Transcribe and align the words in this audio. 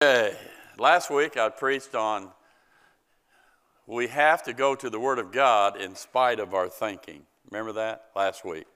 Okay. 0.00 0.36
Last 0.78 1.10
week 1.10 1.36
I 1.36 1.48
preached 1.48 1.96
on 1.96 2.30
we 3.88 4.06
have 4.06 4.44
to 4.44 4.52
go 4.52 4.76
to 4.76 4.88
the 4.88 5.00
Word 5.00 5.18
of 5.18 5.32
God 5.32 5.76
in 5.76 5.96
spite 5.96 6.38
of 6.38 6.54
our 6.54 6.68
thinking. 6.68 7.22
Remember 7.50 7.72
that 7.72 8.04
last 8.14 8.44
week? 8.44 8.66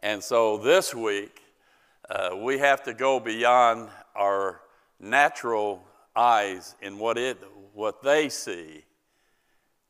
And 0.00 0.20
so 0.20 0.58
this 0.58 0.92
week 0.92 1.40
uh, 2.10 2.30
we 2.36 2.58
have 2.58 2.82
to 2.82 2.94
go 2.94 3.20
beyond 3.20 3.90
our 4.16 4.60
natural 4.98 5.84
eyes 6.16 6.74
in 6.82 6.98
what, 6.98 7.16
it, 7.16 7.38
what 7.72 8.02
they 8.02 8.28
see 8.28 8.82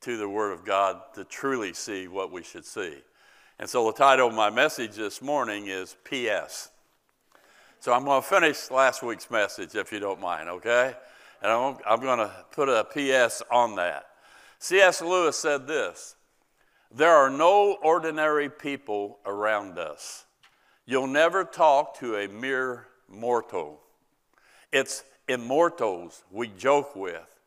to 0.02 0.18
the 0.18 0.28
Word 0.28 0.52
of 0.52 0.66
God 0.66 1.00
to 1.14 1.24
truly 1.24 1.72
see 1.72 2.06
what 2.06 2.30
we 2.30 2.42
should 2.42 2.66
see. 2.66 2.98
And 3.58 3.66
so 3.66 3.86
the 3.86 3.94
title 3.94 4.28
of 4.28 4.34
my 4.34 4.50
message 4.50 4.94
this 4.94 5.22
morning 5.22 5.68
is 5.68 5.96
P.S. 6.04 6.70
So 7.82 7.94
I'm 7.94 8.04
going 8.04 8.20
to 8.20 8.28
finish 8.28 8.70
last 8.70 9.02
week's 9.02 9.30
message, 9.30 9.74
if 9.74 9.90
you 9.90 10.00
don't 10.00 10.20
mind, 10.20 10.50
okay? 10.50 10.92
And 11.42 11.50
I'm, 11.50 11.78
I'm 11.88 12.00
going 12.00 12.18
to 12.18 12.30
put 12.50 12.68
a 12.68 12.84
P.S. 12.84 13.42
on 13.50 13.76
that. 13.76 14.04
C.S. 14.58 15.00
Lewis 15.00 15.38
said 15.38 15.66
this 15.66 16.14
There 16.94 17.08
are 17.10 17.30
no 17.30 17.78
ordinary 17.82 18.50
people 18.50 19.18
around 19.24 19.78
us. 19.78 20.26
You'll 20.84 21.06
never 21.06 21.42
talk 21.42 21.98
to 22.00 22.16
a 22.16 22.28
mere 22.28 22.86
mortal. 23.08 23.80
It's 24.70 25.02
immortals 25.26 26.22
we 26.30 26.48
joke 26.48 26.94
with, 26.94 27.40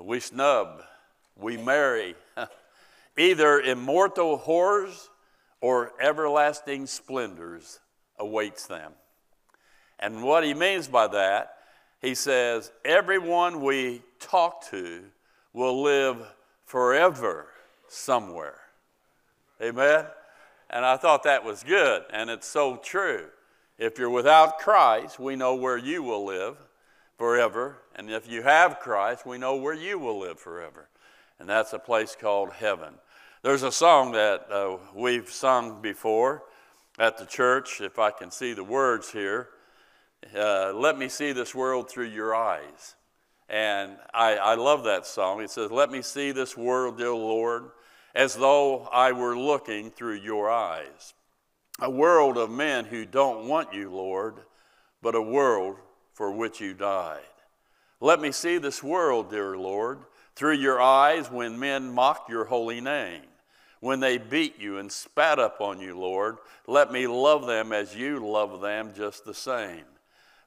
we 0.00 0.20
snub, 0.20 0.80
we 1.36 1.58
marry. 1.58 2.14
Either 3.18 3.60
immortal 3.60 4.38
horrors 4.38 5.10
or 5.60 5.92
everlasting 6.00 6.86
splendors 6.86 7.80
awaits 8.18 8.66
them. 8.66 8.92
And 10.00 10.22
what 10.22 10.44
he 10.44 10.54
means 10.54 10.88
by 10.88 11.08
that, 11.08 11.56
he 12.00 12.14
says, 12.14 12.70
everyone 12.84 13.62
we 13.62 14.02
talk 14.20 14.68
to 14.70 15.02
will 15.52 15.82
live 15.82 16.18
forever 16.64 17.46
somewhere. 17.88 18.60
Amen? 19.60 20.06
And 20.70 20.84
I 20.84 20.96
thought 20.96 21.24
that 21.24 21.44
was 21.44 21.64
good, 21.64 22.04
and 22.12 22.30
it's 22.30 22.46
so 22.46 22.76
true. 22.76 23.26
If 23.78 23.98
you're 23.98 24.10
without 24.10 24.58
Christ, 24.58 25.18
we 25.18 25.34
know 25.34 25.54
where 25.54 25.78
you 25.78 26.02
will 26.02 26.24
live 26.24 26.56
forever. 27.16 27.78
And 27.96 28.10
if 28.10 28.30
you 28.30 28.42
have 28.42 28.78
Christ, 28.78 29.26
we 29.26 29.38
know 29.38 29.56
where 29.56 29.74
you 29.74 29.98
will 29.98 30.18
live 30.18 30.38
forever. 30.38 30.88
And 31.40 31.48
that's 31.48 31.72
a 31.72 31.78
place 31.78 32.16
called 32.18 32.52
heaven. 32.52 32.94
There's 33.42 33.62
a 33.62 33.72
song 33.72 34.12
that 34.12 34.50
uh, 34.50 34.76
we've 34.94 35.30
sung 35.30 35.80
before 35.80 36.42
at 36.98 37.18
the 37.18 37.24
church, 37.24 37.80
if 37.80 37.98
I 37.98 38.10
can 38.10 38.30
see 38.30 38.52
the 38.52 38.64
words 38.64 39.10
here. 39.12 39.48
Uh, 40.34 40.72
Let 40.72 40.98
me 40.98 41.08
see 41.08 41.32
this 41.32 41.54
world 41.54 41.90
through 41.90 42.08
your 42.08 42.34
eyes. 42.34 42.94
And 43.48 43.96
I, 44.12 44.36
I 44.36 44.54
love 44.56 44.84
that 44.84 45.06
song. 45.06 45.40
It 45.40 45.50
says, 45.50 45.70
Let 45.70 45.90
me 45.90 46.02
see 46.02 46.32
this 46.32 46.56
world, 46.56 46.98
dear 46.98 47.14
Lord, 47.14 47.70
as 48.14 48.34
though 48.34 48.82
I 48.92 49.12
were 49.12 49.38
looking 49.38 49.90
through 49.90 50.16
your 50.16 50.50
eyes. 50.50 51.14
A 51.80 51.90
world 51.90 52.36
of 52.36 52.50
men 52.50 52.84
who 52.84 53.04
don't 53.06 53.46
want 53.46 53.72
you, 53.72 53.90
Lord, 53.90 54.34
but 55.00 55.14
a 55.14 55.22
world 55.22 55.76
for 56.12 56.32
which 56.32 56.60
you 56.60 56.74
died. 56.74 57.20
Let 58.00 58.20
me 58.20 58.32
see 58.32 58.58
this 58.58 58.82
world, 58.82 59.30
dear 59.30 59.56
Lord, 59.56 60.00
through 60.34 60.54
your 60.54 60.80
eyes 60.80 61.30
when 61.30 61.58
men 61.58 61.92
mock 61.92 62.28
your 62.28 62.44
holy 62.44 62.80
name. 62.80 63.22
When 63.80 64.00
they 64.00 64.18
beat 64.18 64.58
you 64.58 64.78
and 64.78 64.90
spat 64.90 65.38
upon 65.38 65.80
you, 65.80 65.96
Lord, 65.96 66.38
let 66.66 66.90
me 66.92 67.06
love 67.06 67.46
them 67.46 67.72
as 67.72 67.94
you 67.94 68.18
love 68.18 68.60
them 68.60 68.92
just 68.94 69.24
the 69.24 69.34
same. 69.34 69.84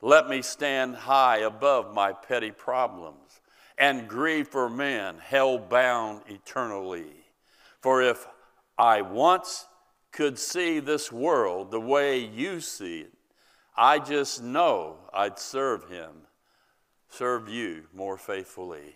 Let 0.01 0.27
me 0.27 0.41
stand 0.41 0.95
high 0.95 1.37
above 1.37 1.93
my 1.93 2.11
petty 2.11 2.51
problems 2.51 3.41
and 3.77 4.07
grieve 4.07 4.47
for 4.47 4.69
men 4.69 5.17
hell 5.19 5.59
bound 5.59 6.21
eternally. 6.27 7.13
For 7.81 8.01
if 8.01 8.27
I 8.77 9.01
once 9.01 9.67
could 10.11 10.39
see 10.39 10.79
this 10.79 11.11
world 11.11 11.71
the 11.71 11.79
way 11.79 12.19
you 12.19 12.61
see 12.61 13.01
it, 13.01 13.13
I 13.75 13.99
just 13.99 14.43
know 14.43 14.97
I'd 15.13 15.39
serve 15.39 15.89
him, 15.89 16.11
serve 17.09 17.47
you 17.47 17.83
more 17.93 18.17
faithfully. 18.17 18.95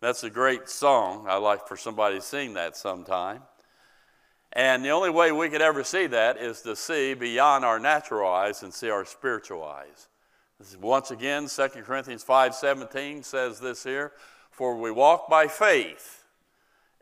That's 0.00 0.24
a 0.24 0.30
great 0.30 0.68
song. 0.68 1.26
I'd 1.28 1.36
like 1.36 1.68
for 1.68 1.76
somebody 1.76 2.16
to 2.16 2.22
sing 2.22 2.54
that 2.54 2.76
sometime. 2.76 3.42
And 4.52 4.84
the 4.84 4.90
only 4.90 5.10
way 5.10 5.32
we 5.32 5.48
could 5.48 5.62
ever 5.62 5.84
see 5.84 6.06
that 6.08 6.36
is 6.36 6.62
to 6.62 6.76
see 6.76 7.14
beyond 7.14 7.64
our 7.64 7.78
natural 7.78 8.30
eyes 8.30 8.62
and 8.62 8.72
see 8.72 8.90
our 8.90 9.04
spiritual 9.04 9.64
eyes. 9.64 10.08
Once 10.80 11.10
again, 11.10 11.48
2 11.48 11.68
Corinthians 11.84 12.24
5:17 12.24 13.24
says 13.24 13.60
this 13.60 13.84
here, 13.84 14.12
for 14.50 14.76
we 14.76 14.90
walk 14.90 15.28
by 15.28 15.48
faith 15.48 16.24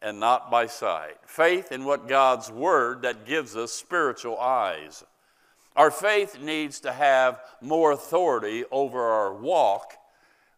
and 0.00 0.18
not 0.18 0.50
by 0.50 0.66
sight. 0.66 1.16
Faith 1.26 1.72
in 1.72 1.84
what 1.84 2.08
God's 2.08 2.50
word 2.50 3.02
that 3.02 3.26
gives 3.26 3.56
us 3.56 3.72
spiritual 3.72 4.38
eyes. 4.38 5.04
Our 5.76 5.90
faith 5.90 6.40
needs 6.40 6.80
to 6.80 6.92
have 6.92 7.40
more 7.60 7.92
authority 7.92 8.64
over 8.70 9.02
our 9.02 9.34
walk 9.34 9.94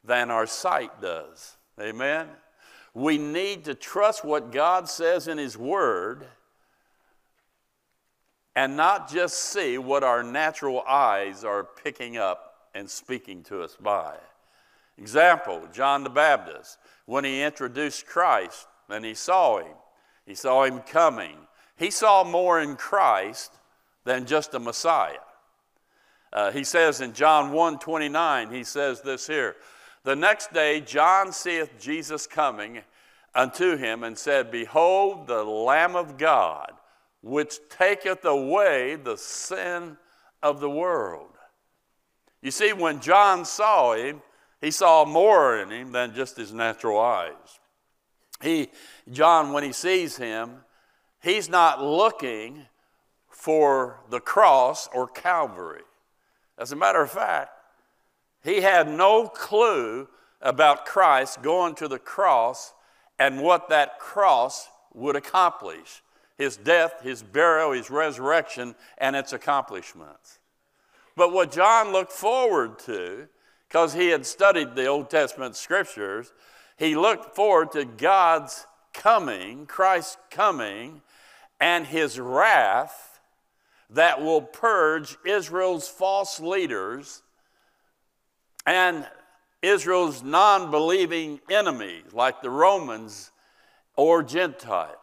than 0.04 0.30
our 0.30 0.46
sight 0.46 1.00
does. 1.00 1.56
Amen. 1.80 2.28
We 2.94 3.18
need 3.18 3.64
to 3.64 3.74
trust 3.74 4.24
what 4.24 4.52
God 4.52 4.88
says 4.88 5.28
in 5.28 5.38
his 5.38 5.56
word 5.56 6.26
and 8.54 8.76
not 8.76 9.10
just 9.10 9.38
see 9.38 9.78
what 9.78 10.04
our 10.04 10.22
natural 10.22 10.82
eyes 10.86 11.42
are 11.42 11.64
picking 11.64 12.16
up 12.16 12.51
and 12.74 12.88
speaking 12.88 13.42
to 13.44 13.62
us 13.62 13.76
by. 13.80 14.16
Example 14.98 15.68
John 15.72 16.04
the 16.04 16.10
Baptist, 16.10 16.78
when 17.06 17.24
he 17.24 17.42
introduced 17.42 18.06
Christ 18.06 18.66
and 18.88 19.04
he 19.04 19.14
saw 19.14 19.58
him, 19.58 19.74
he 20.26 20.34
saw 20.34 20.64
him 20.64 20.80
coming. 20.80 21.36
He 21.76 21.90
saw 21.90 22.22
more 22.24 22.60
in 22.60 22.76
Christ 22.76 23.52
than 24.04 24.26
just 24.26 24.54
a 24.54 24.60
Messiah. 24.60 25.18
Uh, 26.32 26.50
he 26.50 26.64
says 26.64 27.00
in 27.00 27.12
John 27.12 27.52
1 27.52 27.78
29, 27.78 28.50
he 28.50 28.64
says 28.64 29.02
this 29.02 29.26
here 29.26 29.56
The 30.04 30.16
next 30.16 30.52
day 30.52 30.80
John 30.80 31.32
seeth 31.32 31.70
Jesus 31.78 32.26
coming 32.26 32.82
unto 33.34 33.76
him 33.76 34.04
and 34.04 34.16
said, 34.16 34.50
Behold, 34.50 35.26
the 35.26 35.44
Lamb 35.44 35.96
of 35.96 36.16
God, 36.16 36.72
which 37.22 37.58
taketh 37.68 38.24
away 38.24 38.96
the 38.96 39.16
sin 39.16 39.96
of 40.42 40.60
the 40.60 40.70
world. 40.70 41.31
You 42.42 42.50
see, 42.50 42.72
when 42.72 43.00
John 43.00 43.44
saw 43.44 43.94
him, 43.94 44.20
he 44.60 44.70
saw 44.70 45.04
more 45.04 45.58
in 45.58 45.70
him 45.70 45.92
than 45.92 46.14
just 46.14 46.36
his 46.36 46.52
natural 46.52 46.98
eyes. 46.98 47.60
He, 48.42 48.68
John, 49.10 49.52
when 49.52 49.64
he 49.64 49.72
sees 49.72 50.16
him, 50.16 50.64
he's 51.22 51.48
not 51.48 51.82
looking 51.82 52.66
for 53.28 54.00
the 54.10 54.20
cross 54.20 54.88
or 54.92 55.06
Calvary. 55.06 55.82
As 56.58 56.72
a 56.72 56.76
matter 56.76 57.00
of 57.00 57.10
fact, 57.10 57.50
he 58.44 58.60
had 58.60 58.88
no 58.88 59.28
clue 59.28 60.08
about 60.40 60.84
Christ 60.84 61.42
going 61.42 61.76
to 61.76 61.88
the 61.88 61.98
cross 61.98 62.74
and 63.18 63.40
what 63.40 63.68
that 63.68 63.98
cross 64.00 64.68
would 64.92 65.16
accomplish 65.16 66.02
his 66.36 66.56
death, 66.56 67.02
his 67.02 67.22
burial, 67.22 67.72
his 67.72 67.90
resurrection, 67.90 68.74
and 68.98 69.14
its 69.14 69.32
accomplishments. 69.32 70.40
But 71.16 71.32
what 71.32 71.52
John 71.52 71.92
looked 71.92 72.12
forward 72.12 72.78
to, 72.80 73.28
because 73.68 73.92
he 73.92 74.08
had 74.08 74.26
studied 74.26 74.74
the 74.74 74.86
Old 74.86 75.10
Testament 75.10 75.56
scriptures, 75.56 76.32
he 76.76 76.96
looked 76.96 77.36
forward 77.36 77.72
to 77.72 77.84
God's 77.84 78.66
coming, 78.92 79.66
Christ's 79.66 80.16
coming, 80.30 81.02
and 81.60 81.86
his 81.86 82.18
wrath 82.18 83.20
that 83.90 84.22
will 84.22 84.42
purge 84.42 85.16
Israel's 85.24 85.88
false 85.88 86.40
leaders 86.40 87.22
and 88.66 89.06
Israel's 89.60 90.22
non 90.22 90.70
believing 90.70 91.40
enemies, 91.50 92.04
like 92.12 92.42
the 92.42 92.50
Romans 92.50 93.30
or 93.96 94.22
Gentiles. 94.22 94.96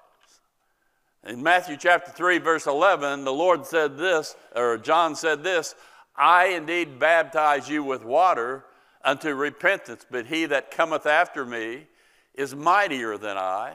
In 1.25 1.43
Matthew 1.43 1.77
chapter 1.77 2.11
3, 2.11 2.39
verse 2.39 2.65
11, 2.65 3.25
the 3.25 3.33
Lord 3.33 3.65
said 3.65 3.97
this, 3.97 4.35
or 4.55 4.77
John 4.77 5.15
said 5.15 5.43
this 5.43 5.75
I 6.19 6.47
indeed 6.47 6.99
baptize 6.99 7.69
you 7.69 7.81
with 7.81 8.03
water 8.03 8.65
unto 9.05 9.33
repentance, 9.33 10.05
but 10.11 10.25
he 10.25 10.45
that 10.47 10.69
cometh 10.69 11.05
after 11.05 11.45
me 11.45 11.87
is 12.35 12.53
mightier 12.53 13.17
than 13.17 13.37
I, 13.37 13.73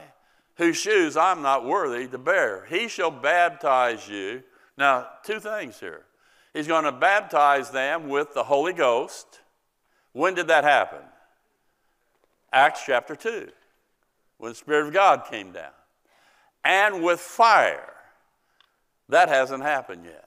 whose 0.57 0.77
shoes 0.77 1.17
I'm 1.17 1.41
not 1.41 1.65
worthy 1.65 2.07
to 2.07 2.19
bear. 2.19 2.65
He 2.69 2.87
shall 2.87 3.09
baptize 3.09 4.07
you. 4.07 4.43
Now, 4.77 5.07
two 5.23 5.39
things 5.39 5.79
here. 5.79 6.03
He's 6.53 6.67
going 6.67 6.85
to 6.85 6.91
baptize 6.91 7.71
them 7.71 8.09
with 8.09 8.35
the 8.35 8.43
Holy 8.43 8.73
Ghost. 8.73 9.41
When 10.13 10.35
did 10.35 10.47
that 10.47 10.63
happen? 10.63 11.01
Acts 12.53 12.83
chapter 12.85 13.15
2, 13.15 13.49
when 14.37 14.51
the 14.51 14.55
Spirit 14.55 14.87
of 14.87 14.93
God 14.93 15.25
came 15.29 15.51
down. 15.51 15.71
And 16.63 17.03
with 17.03 17.19
fire. 17.19 17.93
That 19.09 19.29
hasn't 19.29 19.63
happened 19.63 20.05
yet. 20.05 20.24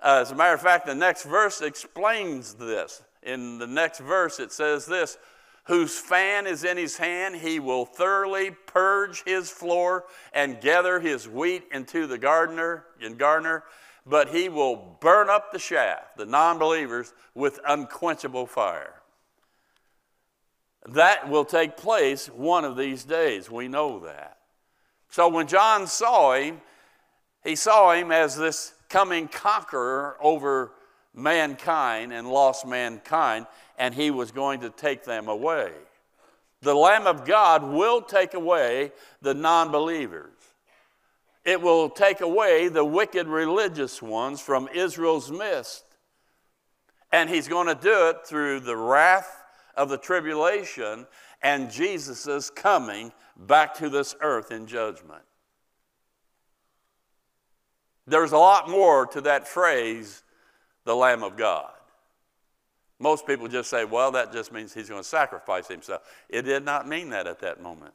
Uh, 0.00 0.18
as 0.20 0.30
a 0.30 0.34
matter 0.34 0.54
of 0.54 0.60
fact, 0.60 0.86
the 0.86 0.94
next 0.94 1.24
verse 1.24 1.60
explains 1.60 2.54
this. 2.54 3.02
In 3.22 3.58
the 3.58 3.66
next 3.66 4.00
verse, 4.00 4.38
it 4.38 4.52
says 4.52 4.86
this 4.86 5.18
Whose 5.64 5.98
fan 5.98 6.46
is 6.46 6.62
in 6.62 6.76
his 6.76 6.96
hand, 6.96 7.36
he 7.36 7.58
will 7.58 7.84
thoroughly 7.84 8.52
purge 8.66 9.24
his 9.24 9.50
floor 9.50 10.04
and 10.32 10.60
gather 10.60 11.00
his 11.00 11.28
wheat 11.28 11.64
into 11.72 12.06
the 12.06 12.18
gardener, 12.18 12.84
in 13.00 13.16
gardener, 13.16 13.64
but 14.06 14.28
he 14.28 14.48
will 14.48 14.98
burn 15.00 15.28
up 15.28 15.50
the 15.50 15.58
shaft, 15.58 16.16
the 16.16 16.26
non 16.26 16.58
believers, 16.58 17.12
with 17.34 17.58
unquenchable 17.66 18.46
fire. 18.46 19.02
That 20.88 21.28
will 21.28 21.44
take 21.44 21.76
place 21.76 22.28
one 22.28 22.64
of 22.64 22.76
these 22.76 23.02
days. 23.02 23.50
We 23.50 23.66
know 23.66 23.98
that. 24.00 24.38
So 25.10 25.28
when 25.28 25.48
John 25.48 25.88
saw 25.88 26.34
him, 26.34 26.60
he 27.42 27.56
saw 27.56 27.92
him 27.92 28.12
as 28.12 28.36
this 28.36 28.74
coming 28.88 29.28
conqueror 29.28 30.16
over 30.20 30.72
mankind 31.14 32.12
and 32.12 32.28
lost 32.28 32.66
mankind, 32.66 33.46
and 33.78 33.94
he 33.94 34.10
was 34.10 34.30
going 34.30 34.60
to 34.60 34.70
take 34.70 35.04
them 35.04 35.28
away. 35.28 35.72
The 36.62 36.74
Lamb 36.74 37.06
of 37.06 37.24
God 37.24 37.62
will 37.62 38.00
take 38.02 38.34
away 38.34 38.92
the 39.22 39.34
non 39.34 39.70
believers. 39.70 40.32
It 41.44 41.60
will 41.60 41.88
take 41.88 42.20
away 42.20 42.68
the 42.68 42.84
wicked 42.84 43.28
religious 43.28 44.02
ones 44.02 44.40
from 44.40 44.68
Israel's 44.74 45.30
midst. 45.30 45.84
And 47.12 47.30
he's 47.30 47.46
going 47.46 47.68
to 47.68 47.80
do 47.80 48.08
it 48.08 48.26
through 48.26 48.60
the 48.60 48.76
wrath 48.76 49.44
of 49.76 49.88
the 49.88 49.96
tribulation 49.96 51.06
and 51.42 51.70
Jesus' 51.70 52.50
coming 52.50 53.12
back 53.36 53.74
to 53.74 53.88
this 53.88 54.16
earth 54.20 54.50
in 54.50 54.66
judgment. 54.66 55.22
There's 58.06 58.32
a 58.32 58.38
lot 58.38 58.68
more 58.68 59.06
to 59.06 59.20
that 59.22 59.48
phrase, 59.48 60.22
the 60.84 60.94
Lamb 60.94 61.22
of 61.22 61.36
God. 61.36 61.70
Most 62.98 63.26
people 63.26 63.48
just 63.48 63.68
say, 63.68 63.84
well, 63.84 64.12
that 64.12 64.32
just 64.32 64.52
means 64.52 64.72
he's 64.72 64.88
going 64.88 65.02
to 65.02 65.08
sacrifice 65.08 65.68
himself. 65.68 66.02
It 66.28 66.42
did 66.42 66.64
not 66.64 66.88
mean 66.88 67.10
that 67.10 67.26
at 67.26 67.40
that 67.40 67.62
moment. 67.62 67.92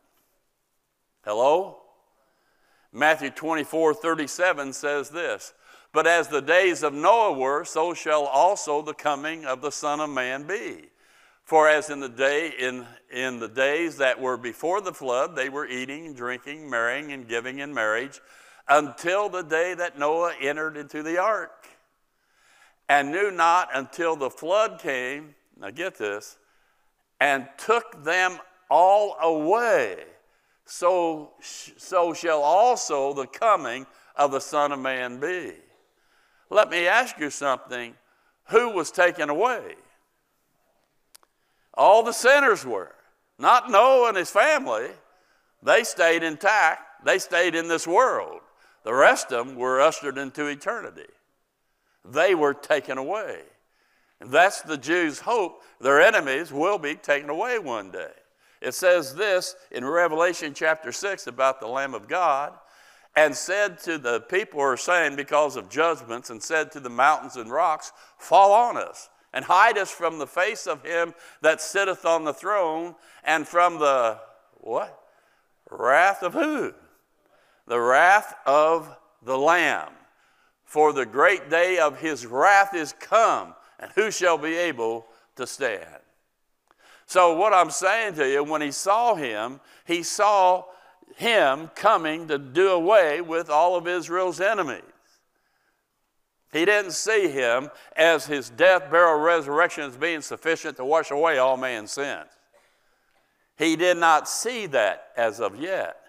Hello? 1.23 1.77
Matthew 2.91 3.29
24 3.29 3.93
37 3.93 4.73
says 4.73 5.09
this 5.09 5.53
But 5.93 6.07
as 6.07 6.27
the 6.27 6.41
days 6.41 6.83
of 6.83 6.93
Noah 6.93 7.33
were, 7.33 7.63
so 7.63 7.93
shall 7.93 8.25
also 8.25 8.81
the 8.81 8.93
coming 8.93 9.45
of 9.45 9.61
the 9.61 9.71
Son 9.71 9.99
of 9.99 10.09
Man 10.09 10.43
be. 10.43 10.89
For 11.43 11.67
as 11.67 11.89
in 11.89 11.99
the 11.99 12.09
day 12.09 12.53
in, 12.59 12.85
in 13.11 13.39
the 13.39 13.47
days 13.47 13.97
that 13.97 14.21
were 14.21 14.37
before 14.37 14.81
the 14.81 14.93
flood, 14.93 15.35
they 15.35 15.49
were 15.49 15.65
eating, 15.65 16.05
and 16.05 16.15
drinking, 16.15 16.69
marrying, 16.69 17.11
and 17.11 17.27
giving 17.27 17.59
in 17.59 17.73
marriage 17.73 18.21
until 18.71 19.27
the 19.27 19.41
day 19.43 19.73
that 19.73 19.99
Noah 19.99 20.33
entered 20.39 20.77
into 20.77 21.03
the 21.03 21.17
ark, 21.17 21.67
and 22.87 23.11
knew 23.11 23.29
not 23.29 23.67
until 23.73 24.15
the 24.15 24.29
flood 24.29 24.79
came, 24.79 25.35
now 25.59 25.69
get 25.71 25.97
this, 25.97 26.37
and 27.19 27.47
took 27.57 28.03
them 28.03 28.39
all 28.69 29.17
away. 29.21 29.97
So, 30.65 31.33
so 31.41 32.13
shall 32.13 32.41
also 32.41 33.13
the 33.13 33.27
coming 33.27 33.85
of 34.15 34.31
the 34.31 34.39
Son 34.39 34.71
of 34.71 34.79
Man 34.79 35.19
be. 35.19 35.51
Let 36.49 36.69
me 36.69 36.87
ask 36.87 37.19
you 37.19 37.29
something. 37.29 37.93
Who 38.45 38.69
was 38.69 38.89
taken 38.89 39.29
away? 39.29 39.75
All 41.73 42.03
the 42.03 42.13
sinners 42.13 42.65
were. 42.65 42.95
Not 43.37 43.69
Noah 43.69 44.09
and 44.09 44.17
his 44.17 44.29
family. 44.29 44.87
They 45.61 45.83
stayed 45.83 46.23
intact. 46.23 47.05
They 47.05 47.19
stayed 47.19 47.55
in 47.55 47.67
this 47.67 47.85
world. 47.85 48.41
The 48.83 48.93
rest 48.93 49.31
of 49.31 49.47
them 49.47 49.55
were 49.55 49.79
ushered 49.79 50.17
into 50.17 50.47
eternity. 50.47 51.07
They 52.03 52.33
were 52.33 52.53
taken 52.53 52.97
away. 52.97 53.41
And 54.19 54.31
that's 54.31 54.61
the 54.61 54.77
Jews' 54.77 55.19
hope. 55.19 55.63
Their 55.79 56.01
enemies 56.01 56.51
will 56.51 56.77
be 56.77 56.95
taken 56.95 57.29
away 57.29 57.59
one 57.59 57.91
day. 57.91 58.11
It 58.61 58.73
says 58.75 59.15
this 59.15 59.55
in 59.71 59.83
Revelation 59.83 60.53
chapter 60.53 60.91
6 60.91 61.27
about 61.27 61.59
the 61.59 61.67
Lamb 61.67 61.93
of 61.93 62.07
God 62.07 62.53
and 63.15 63.35
said 63.35 63.79
to 63.79 63.97
the 63.97 64.21
people 64.21 64.59
who 64.59 64.65
are 64.65 64.77
saying 64.77 65.15
because 65.15 65.55
of 65.55 65.69
judgments, 65.69 66.29
and 66.29 66.41
said 66.41 66.71
to 66.71 66.79
the 66.79 66.89
mountains 66.89 67.35
and 67.35 67.51
rocks, 67.51 67.91
Fall 68.17 68.53
on 68.53 68.77
us 68.77 69.09
and 69.33 69.45
hide 69.45 69.77
us 69.77 69.91
from 69.91 70.19
the 70.19 70.27
face 70.27 70.67
of 70.67 70.83
him 70.85 71.13
that 71.41 71.61
sitteth 71.61 72.05
on 72.05 72.23
the 72.23 72.33
throne 72.33 72.95
and 73.23 73.47
from 73.47 73.79
the 73.79 74.19
what? 74.55 74.97
Wrath 75.69 76.21
of 76.23 76.33
who? 76.33 76.73
The 77.67 77.79
wrath 77.79 78.35
of 78.45 78.95
the 79.23 79.37
Lamb. 79.37 79.89
For 80.65 80.93
the 80.93 81.05
great 81.05 81.49
day 81.49 81.79
of 81.79 81.99
his 81.99 82.25
wrath 82.25 82.73
is 82.73 82.93
come, 82.93 83.53
and 83.79 83.91
who 83.93 84.11
shall 84.11 84.37
be 84.37 84.55
able 84.55 85.05
to 85.35 85.45
stand? 85.45 85.85
So, 87.05 87.35
what 87.35 87.53
I'm 87.53 87.71
saying 87.71 88.15
to 88.15 88.29
you, 88.29 88.43
when 88.43 88.61
he 88.61 88.71
saw 88.71 89.15
him, 89.15 89.59
he 89.85 90.01
saw 90.01 90.63
him 91.17 91.69
coming 91.75 92.27
to 92.29 92.37
do 92.37 92.69
away 92.69 93.19
with 93.19 93.49
all 93.49 93.75
of 93.75 93.87
Israel's 93.87 94.39
enemies. 94.39 94.81
He 96.53 96.65
didn't 96.65 96.91
see 96.91 97.29
him 97.29 97.69
as 97.95 98.25
his 98.25 98.49
death, 98.49 98.91
burial, 98.91 99.19
resurrection 99.19 99.83
as 99.83 99.97
being 99.97 100.21
sufficient 100.21 100.77
to 100.77 100.85
wash 100.85 101.11
away 101.11 101.37
all 101.37 101.57
man's 101.57 101.91
sins. 101.91 102.27
He 103.57 103.75
did 103.75 103.97
not 103.97 104.27
see 104.27 104.65
that 104.67 105.11
as 105.15 105.39
of 105.39 105.59
yet. 105.59 106.00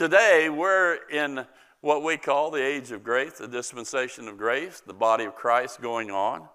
Today, 0.00 0.48
we're 0.48 0.98
in 1.10 1.44
what 1.82 2.02
we 2.02 2.16
call 2.16 2.50
the 2.50 2.64
age 2.64 2.90
of 2.90 3.04
grace, 3.04 3.32
the 3.32 3.46
dispensation 3.46 4.28
of 4.28 4.38
grace, 4.38 4.80
the 4.80 4.94
body 4.94 5.24
of 5.24 5.34
Christ 5.34 5.82
going 5.82 6.10
on. 6.10 6.48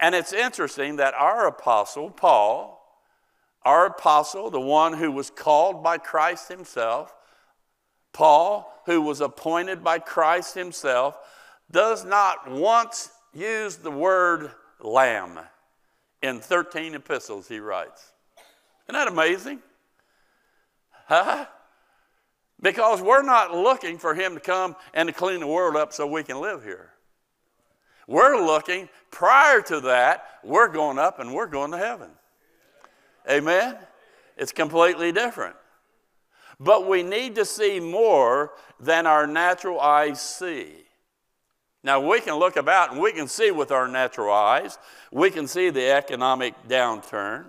And 0.00 0.16
it's 0.16 0.32
interesting 0.32 0.96
that 0.96 1.14
our 1.14 1.46
apostle, 1.46 2.10
Paul, 2.10 2.84
our 3.62 3.86
apostle, 3.86 4.50
the 4.50 4.60
one 4.60 4.94
who 4.94 5.12
was 5.12 5.30
called 5.30 5.80
by 5.80 5.98
Christ 5.98 6.48
himself, 6.48 7.14
Paul, 8.12 8.68
who 8.86 9.00
was 9.00 9.20
appointed 9.20 9.84
by 9.84 10.00
Christ 10.00 10.56
himself, 10.56 11.16
does 11.70 12.04
not 12.04 12.50
once 12.50 13.12
use 13.32 13.76
the 13.76 13.92
word 13.92 14.50
lamb 14.80 15.38
in 16.20 16.40
13 16.40 16.96
epistles 16.96 17.46
he 17.46 17.60
writes. 17.60 18.10
Isn't 18.88 18.98
that 18.98 19.06
amazing? 19.06 19.60
Huh? 21.06 21.46
Because 22.60 23.00
we're 23.00 23.22
not 23.22 23.54
looking 23.54 23.98
for 23.98 24.14
Him 24.14 24.34
to 24.34 24.40
come 24.40 24.74
and 24.92 25.08
to 25.08 25.12
clean 25.12 25.40
the 25.40 25.46
world 25.46 25.76
up 25.76 25.92
so 25.92 26.06
we 26.06 26.24
can 26.24 26.40
live 26.40 26.64
here. 26.64 26.90
We're 28.06 28.44
looking, 28.44 28.88
prior 29.10 29.60
to 29.62 29.80
that, 29.80 30.24
we're 30.42 30.68
going 30.68 30.98
up 30.98 31.20
and 31.20 31.34
we're 31.34 31.46
going 31.46 31.70
to 31.72 31.78
heaven. 31.78 32.10
Amen? 33.30 33.76
It's 34.36 34.52
completely 34.52 35.12
different. 35.12 35.56
But 36.58 36.88
we 36.88 37.02
need 37.02 37.34
to 37.36 37.44
see 37.44 37.78
more 37.78 38.52
than 38.80 39.06
our 39.06 39.26
natural 39.26 39.78
eyes 39.80 40.20
see. 40.20 40.72
Now, 41.84 42.00
we 42.00 42.20
can 42.20 42.34
look 42.34 42.56
about 42.56 42.92
and 42.92 43.00
we 43.00 43.12
can 43.12 43.28
see 43.28 43.50
with 43.50 43.70
our 43.70 43.86
natural 43.86 44.32
eyes. 44.32 44.78
We 45.12 45.30
can 45.30 45.46
see 45.46 45.70
the 45.70 45.92
economic 45.92 46.54
downturn 46.66 47.44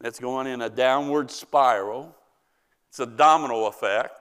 that's 0.00 0.18
going 0.18 0.46
in 0.46 0.62
a 0.62 0.70
downward 0.70 1.30
spiral. 1.30 2.16
It's 2.90 2.98
a 2.98 3.06
domino 3.06 3.66
effect, 3.66 4.18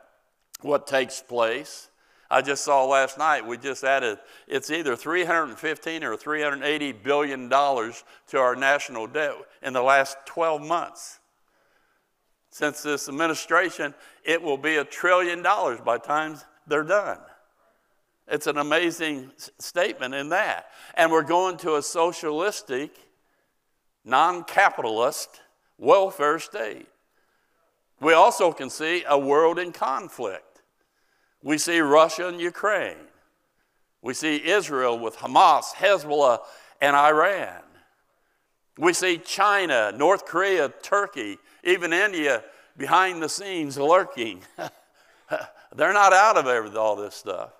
what 0.61 0.85
takes 0.85 1.21
place. 1.21 1.89
I 2.31 2.43
just 2.43 2.63
saw 2.63 2.85
last 2.85 3.17
night, 3.17 3.45
we 3.45 3.57
just 3.57 3.83
added, 3.83 4.19
it's 4.47 4.69
either 4.69 4.95
315 4.95 6.03
or 6.03 6.15
380 6.15 6.91
billion 6.91 7.49
dollars 7.49 8.03
to 8.27 8.37
our 8.37 8.55
national 8.55 9.07
debt 9.07 9.33
in 9.63 9.73
the 9.73 9.81
last 9.81 10.17
12 10.27 10.61
months. 10.61 11.19
Since 12.51 12.83
this 12.83 13.09
administration, 13.09 13.95
it 14.23 14.41
will 14.41 14.57
be 14.57 14.75
a 14.75 14.83
trillion 14.83 15.41
dollars 15.41 15.79
by 15.81 15.97
the 15.97 16.03
time 16.05 16.37
they're 16.67 16.83
done. 16.83 17.19
It's 18.27 18.45
an 18.45 18.57
amazing 18.57 19.31
statement 19.57 20.13
in 20.13 20.29
that. 20.29 20.67
And 20.93 21.11
we're 21.11 21.23
going 21.23 21.57
to 21.57 21.77
a 21.77 21.81
socialistic, 21.81 22.91
non 24.05 24.43
capitalist 24.43 25.41
welfare 25.79 26.37
state. 26.37 26.87
We 28.01 28.13
also 28.13 28.51
can 28.51 28.69
see 28.69 29.03
a 29.07 29.17
world 29.17 29.59
in 29.59 29.71
conflict. 29.71 30.61
We 31.43 31.57
see 31.57 31.79
Russia 31.79 32.27
and 32.27 32.39
Ukraine. 32.39 32.97
We 34.01 34.13
see 34.13 34.45
Israel 34.45 34.97
with 34.97 35.17
Hamas, 35.17 35.73
Hezbollah, 35.73 36.39
and 36.81 36.95
Iran. 36.95 37.61
We 38.77 38.93
see 38.93 39.17
China, 39.17 39.91
North 39.93 40.25
Korea, 40.25 40.69
Turkey, 40.81 41.37
even 41.63 41.91
India 41.91 42.43
behind 42.77 43.21
the 43.21 43.27
scenes 43.27 43.77
lurking. 43.77 44.41
They're 45.75 45.93
not 45.93 46.13
out 46.13 46.37
of 46.37 46.75
all 46.77 46.95
this 46.95 47.15
stuff. 47.15 47.51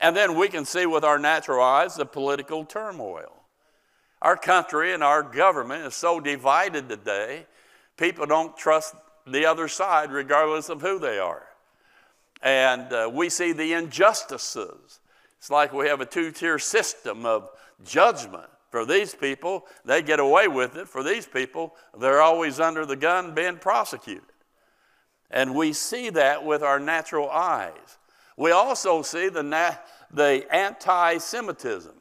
And 0.00 0.16
then 0.16 0.36
we 0.36 0.48
can 0.48 0.64
see 0.64 0.86
with 0.86 1.04
our 1.04 1.18
natural 1.18 1.62
eyes 1.62 1.94
the 1.94 2.04
political 2.04 2.64
turmoil. 2.64 3.32
Our 4.20 4.36
country 4.36 4.92
and 4.92 5.02
our 5.02 5.22
government 5.22 5.86
is 5.86 5.94
so 5.94 6.18
divided 6.18 6.88
today, 6.88 7.46
people 7.96 8.26
don't 8.26 8.56
trust 8.56 8.94
the 9.32 9.46
other 9.46 9.68
side, 9.68 10.10
regardless 10.10 10.68
of 10.68 10.82
who 10.82 10.98
they 10.98 11.18
are. 11.18 11.46
And 12.42 12.92
uh, 12.92 13.10
we 13.12 13.30
see 13.30 13.52
the 13.52 13.72
injustices 13.72 15.00
It's 15.38 15.50
like 15.50 15.72
we 15.72 15.88
have 15.88 16.00
a 16.00 16.06
two 16.06 16.30
tier 16.30 16.58
system 16.58 17.26
of 17.26 17.50
judgment. 17.84 18.48
For 18.70 18.84
these 18.84 19.14
people, 19.14 19.66
they 19.84 20.02
get 20.02 20.20
away 20.20 20.46
with 20.46 20.76
it. 20.76 20.88
For 20.88 21.02
these 21.02 21.26
people, 21.26 21.74
they're 21.98 22.20
always 22.20 22.60
under 22.60 22.84
the 22.84 22.96
gun 22.96 23.34
being 23.34 23.56
prosecuted. 23.56 24.24
And 25.30 25.54
we 25.54 25.72
see 25.72 26.10
that 26.10 26.44
with 26.44 26.62
our 26.62 26.78
natural 26.78 27.30
eyes. 27.30 27.98
We 28.36 28.50
also 28.52 29.02
see 29.02 29.28
the, 29.28 29.42
na- 29.42 29.76
the 30.12 30.46
anti 30.52 31.18
Semitism. 31.18 31.94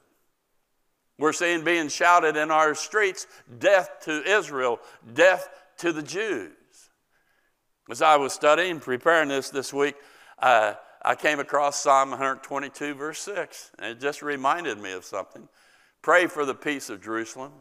We're 1.18 1.34
seeing 1.34 1.64
being 1.64 1.88
shouted 1.88 2.38
in 2.38 2.52
our 2.52 2.76
streets 2.76 3.26
death 3.58 3.90
to 4.02 4.24
Israel, 4.24 4.80
death 5.14 5.50
to 5.78 5.92
the 5.92 6.04
Jews. 6.04 6.52
As 7.90 8.02
I 8.02 8.18
was 8.18 8.34
studying, 8.34 8.82
preparing 8.82 9.30
this 9.30 9.50
this 9.50 9.74
week, 9.74 9.96
uh, 10.40 10.74
I 11.06 11.16
came 11.16 11.40
across 11.40 11.82
Psalm 11.82 12.10
122, 12.10 12.94
verse 12.96 13.20
6, 13.20 13.72
and 13.80 13.92
it 13.92 14.02
just 14.02 14.22
reminded 14.22 14.78
me 14.78 14.92
of 14.92 15.06
something. 15.06 15.48
Pray 16.02 16.28
for 16.28 16.46
the 16.46 16.54
peace 16.54 16.90
of 16.90 17.02
Jerusalem. 17.02 17.54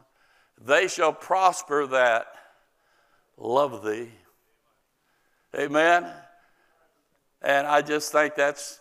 They 0.60 0.88
shall 0.88 1.12
prosper 1.12 1.86
that 1.86 2.26
love 3.36 3.84
thee. 3.84 4.10
Amen. 5.54 6.10
And 7.40 7.66
I 7.66 7.82
just 7.82 8.10
think 8.10 8.34
that's 8.34 8.80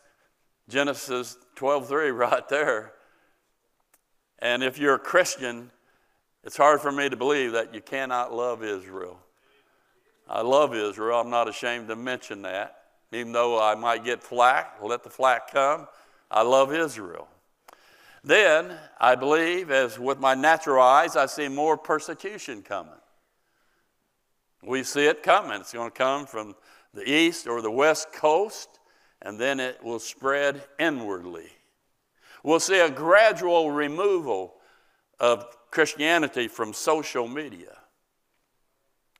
Genesis 0.67 1.37
12:3 1.57 2.11
right 2.17 2.49
there. 2.49 2.93
And 4.39 4.63
if 4.63 4.79
you're 4.79 4.95
a 4.95 4.99
Christian, 4.99 5.69
it's 6.43 6.57
hard 6.57 6.81
for 6.81 6.91
me 6.91 7.07
to 7.07 7.15
believe 7.15 7.51
that 7.51 7.75
you 7.75 7.81
cannot 7.81 8.33
love 8.33 8.63
Israel. 8.63 9.19
I 10.27 10.41
love 10.41 10.73
Israel. 10.75 11.19
I'm 11.19 11.29
not 11.29 11.47
ashamed 11.47 11.87
to 11.89 11.95
mention 11.95 12.41
that. 12.43 12.77
Even 13.11 13.31
though 13.31 13.61
I 13.61 13.75
might 13.75 14.03
get 14.03 14.23
flack, 14.23 14.77
let 14.81 15.03
the 15.03 15.09
flack 15.09 15.51
come. 15.51 15.87
I 16.31 16.41
love 16.41 16.73
Israel. 16.73 17.27
Then 18.23 18.75
I 18.99 19.15
believe, 19.15 19.69
as 19.69 19.99
with 19.99 20.19
my 20.19 20.33
natural 20.33 20.83
eyes, 20.83 21.15
I 21.15 21.27
see 21.27 21.47
more 21.47 21.77
persecution 21.77 22.63
coming. 22.63 22.91
We 24.63 24.83
see 24.83 25.05
it 25.05 25.21
coming. 25.21 25.61
It's 25.61 25.73
going 25.73 25.91
to 25.91 25.97
come 25.97 26.25
from 26.25 26.55
the 26.93 27.07
east 27.07 27.45
or 27.45 27.61
the 27.61 27.69
west 27.69 28.11
coast, 28.11 28.79
and 29.21 29.39
then 29.39 29.59
it 29.59 29.83
will 29.83 29.99
spread 29.99 30.63
inwardly. 30.79 31.49
We'll 32.43 32.59
see 32.59 32.79
a 32.79 32.89
gradual 32.89 33.69
removal 33.69 34.55
of 35.19 35.45
Christianity 35.69 36.47
from 36.47 36.73
social 36.73 37.27
media. 37.27 37.77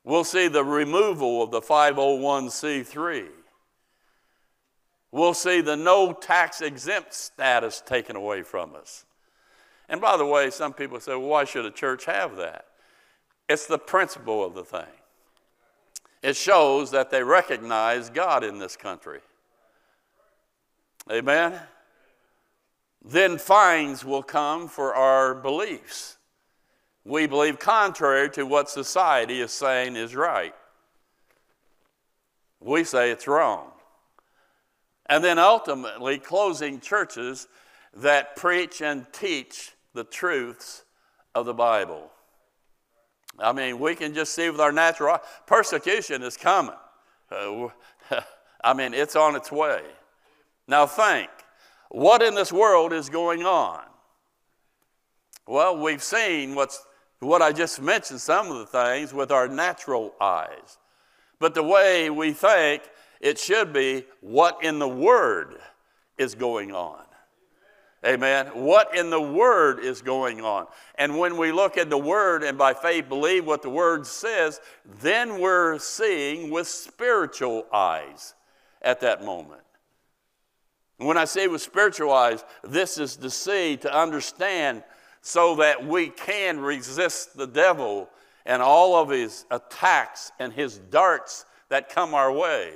We'll 0.05 0.23
see 0.23 0.47
the 0.47 0.63
removal 0.63 1.41
of 1.41 1.49
the 1.49 1.61
501c3. 1.61 3.25
We'll 5.11 5.33
see 5.33 5.61
the 5.61 5.75
no 5.75 6.13
tax 6.13 6.61
exempt 6.61 7.13
status 7.13 7.81
taken 7.83 8.15
away 8.15 8.43
from 8.43 8.75
us. 8.75 9.05
And 9.89 9.99
by 9.99 10.15
the 10.15 10.25
way, 10.25 10.51
some 10.51 10.73
people 10.73 10.99
say, 10.99 11.13
well, 11.13 11.27
why 11.27 11.43
should 11.43 11.65
a 11.65 11.71
church 11.71 12.05
have 12.05 12.35
that? 12.37 12.65
It's 13.49 13.65
the 13.65 13.79
principle 13.79 14.45
of 14.45 14.53
the 14.53 14.63
thing. 14.63 14.93
It 16.21 16.35
shows 16.35 16.91
that 16.91 17.09
they 17.09 17.23
recognize 17.23 18.09
God 18.11 18.43
in 18.43 18.59
this 18.59 18.75
country. 18.75 19.21
Amen? 21.11 21.59
Then 23.03 23.37
fines 23.37 24.05
will 24.05 24.23
come 24.23 24.67
for 24.67 24.93
our 24.93 25.33
beliefs. 25.33 26.17
We 27.05 27.27
believe 27.27 27.59
contrary 27.59 28.29
to 28.31 28.45
what 28.45 28.69
society 28.69 29.39
is 29.39 29.51
saying 29.51 29.95
is 29.95 30.15
right. 30.15 30.55
We 32.59 32.83
say 32.83 33.11
it's 33.11 33.27
wrong. 33.27 33.67
And 35.05 35.23
then 35.23 35.37
ultimately, 35.37 36.17
closing 36.17 36.79
churches 36.79 37.47
that 37.95 38.35
preach 38.35 38.81
and 38.81 39.05
teach 39.13 39.71
the 39.93 40.03
truths 40.03 40.83
of 41.35 41.45
the 41.45 41.53
Bible. 41.53 42.09
I 43.37 43.53
mean, 43.53 43.79
we 43.79 43.95
can 43.95 44.13
just 44.13 44.33
see 44.33 44.49
with 44.49 44.59
our 44.59 44.71
natural 44.71 45.19
persecution 45.45 46.23
is 46.23 46.37
coming. 46.37 46.75
Uh, 47.31 47.67
I 48.63 48.73
mean, 48.73 48.93
it's 48.93 49.15
on 49.15 49.35
its 49.35 49.51
way. 49.51 49.81
Now, 50.67 50.87
think 50.87 51.29
what 51.89 52.23
in 52.23 52.33
this 52.33 52.51
world 52.51 52.93
is 52.93 53.09
going 53.09 53.43
on? 53.43 53.83
Well, 55.47 55.77
we've 55.77 56.01
seen 56.01 56.55
what's, 56.55 56.83
what 57.19 57.41
I 57.41 57.51
just 57.51 57.81
mentioned, 57.81 58.21
some 58.21 58.51
of 58.51 58.57
the 58.59 58.65
things 58.65 59.13
with 59.13 59.31
our 59.31 59.47
natural 59.47 60.13
eyes. 60.19 60.77
But 61.39 61.53
the 61.53 61.63
way 61.63 62.09
we 62.09 62.33
think, 62.33 62.83
it 63.21 63.39
should 63.39 63.73
be 63.73 64.05
what 64.21 64.63
in 64.63 64.79
the 64.79 64.87
Word 64.87 65.57
is 66.17 66.35
going 66.35 66.73
on. 66.73 67.01
Amen. 68.05 68.47
What 68.53 68.95
in 68.95 69.09
the 69.09 69.21
Word 69.21 69.79
is 69.79 70.01
going 70.01 70.41
on? 70.41 70.67
And 70.95 71.17
when 71.17 71.37
we 71.37 71.51
look 71.51 71.77
at 71.77 71.89
the 71.89 71.97
Word 71.97 72.43
and 72.43 72.57
by 72.57 72.73
faith 72.73 73.09
believe 73.09 73.45
what 73.45 73.63
the 73.63 73.69
Word 73.69 74.05
says, 74.05 74.59
then 75.01 75.39
we're 75.39 75.79
seeing 75.79 76.51
with 76.51 76.67
spiritual 76.67 77.65
eyes 77.73 78.35
at 78.81 78.99
that 78.99 79.23
moment. 79.23 79.61
When 80.97 81.17
I 81.17 81.25
say 81.25 81.47
with 81.47 81.61
spiritual 81.61 82.13
eyes, 82.13 82.45
this 82.63 82.97
is 82.97 83.17
to 83.17 83.29
see, 83.29 83.75
to 83.77 83.93
understand, 83.93 84.83
so 85.25 85.55
that 85.55 85.83
we 85.83 86.07
can 86.07 86.59
resist 86.59 87.35
the 87.35 87.47
devil 87.47 88.07
and 88.45 88.61
all 88.61 88.95
of 88.95 89.09
his 89.09 89.45
attacks 89.49 90.31
and 90.37 90.53
his 90.53 90.77
darts 90.77 91.45
that 91.69 91.89
come 91.89 92.13
our 92.13 92.31
way. 92.31 92.75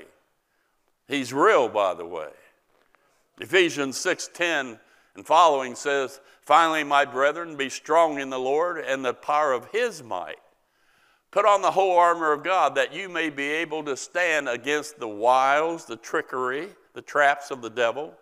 He's 1.08 1.32
real, 1.32 1.70
by 1.70 1.94
the 1.94 2.08
way. 2.08 2.32
Ephesians 3.39 4.00
6:10 4.00 4.79
and 5.13 5.27
following 5.27 5.75
says, 5.75 6.22
Finally, 6.41 6.84
my 6.84 7.06
brethren, 7.06 7.56
be 7.56 7.70
strong 7.70 8.20
in 8.20 8.32
the 8.32 8.39
Lord 8.39 8.79
and 8.79 9.06
the 9.06 9.13
power 9.13 9.53
of 9.53 9.70
his 9.70 10.01
might. 10.01 10.39
Put 11.29 11.46
on 11.46 11.62
the 11.62 11.70
whole 11.70 12.00
armor 12.00 12.32
of 12.32 12.44
God 12.44 12.74
that 12.74 12.91
you 12.91 13.10
may 13.10 13.29
be 13.29 13.48
able 13.48 13.84
to 13.84 13.96
stand 13.96 14.50
against 14.50 14.98
the 14.98 15.08
wiles, 15.08 15.86
the 15.86 15.98
trickery, 15.98 16.70
the 16.94 17.03
traps 17.03 17.51
of 17.51 17.62
the 17.62 17.70
devil. 17.70 18.15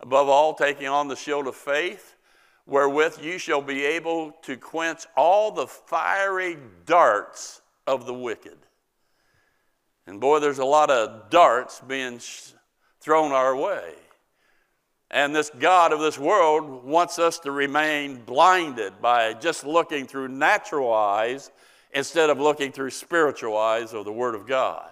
Above 0.00 0.28
all, 0.28 0.52
taking 0.52 0.86
on 0.86 1.08
the 1.08 1.16
shield 1.16 1.46
of 1.46 1.56
faith, 1.56 2.13
wherewith 2.66 3.18
you 3.22 3.38
shall 3.38 3.62
be 3.62 3.84
able 3.84 4.32
to 4.42 4.56
quench 4.56 5.06
all 5.16 5.50
the 5.50 5.66
fiery 5.66 6.56
darts 6.86 7.60
of 7.86 8.06
the 8.06 8.14
wicked. 8.14 8.56
And 10.06 10.20
boy, 10.20 10.38
there's 10.38 10.58
a 10.58 10.64
lot 10.64 10.90
of 10.90 11.30
darts 11.30 11.80
being 11.80 12.20
thrown 13.00 13.32
our 13.32 13.56
way. 13.56 13.94
And 15.10 15.34
this 15.34 15.50
God 15.58 15.92
of 15.92 16.00
this 16.00 16.18
world 16.18 16.84
wants 16.84 17.18
us 17.18 17.38
to 17.40 17.52
remain 17.52 18.24
blinded 18.24 19.00
by 19.00 19.34
just 19.34 19.64
looking 19.64 20.06
through 20.06 20.28
natural 20.28 20.92
eyes 20.92 21.50
instead 21.92 22.30
of 22.30 22.40
looking 22.40 22.72
through 22.72 22.90
spiritual 22.90 23.56
eyes 23.56 23.92
of 23.92 24.04
the 24.04 24.12
Word 24.12 24.34
of 24.34 24.46
God. 24.46 24.90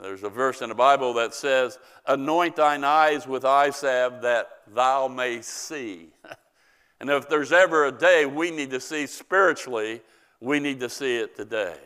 There's 0.00 0.22
a 0.22 0.28
verse 0.28 0.60
in 0.60 0.68
the 0.68 0.74
Bible 0.74 1.14
that 1.14 1.34
says, 1.34 1.78
Anoint 2.06 2.56
thine 2.56 2.84
eyes 2.84 3.26
with 3.26 3.44
eye 3.44 3.70
salve 3.70 4.22
that 4.22 4.48
thou 4.74 5.08
may 5.08 5.40
see. 5.40 6.10
and 7.00 7.08
if 7.08 7.28
there's 7.28 7.52
ever 7.52 7.86
a 7.86 7.92
day 7.92 8.26
we 8.26 8.50
need 8.50 8.70
to 8.70 8.80
see 8.80 9.06
spiritually, 9.06 10.02
we 10.40 10.60
need 10.60 10.80
to 10.80 10.90
see 10.90 11.16
it 11.16 11.34
today. 11.34 11.78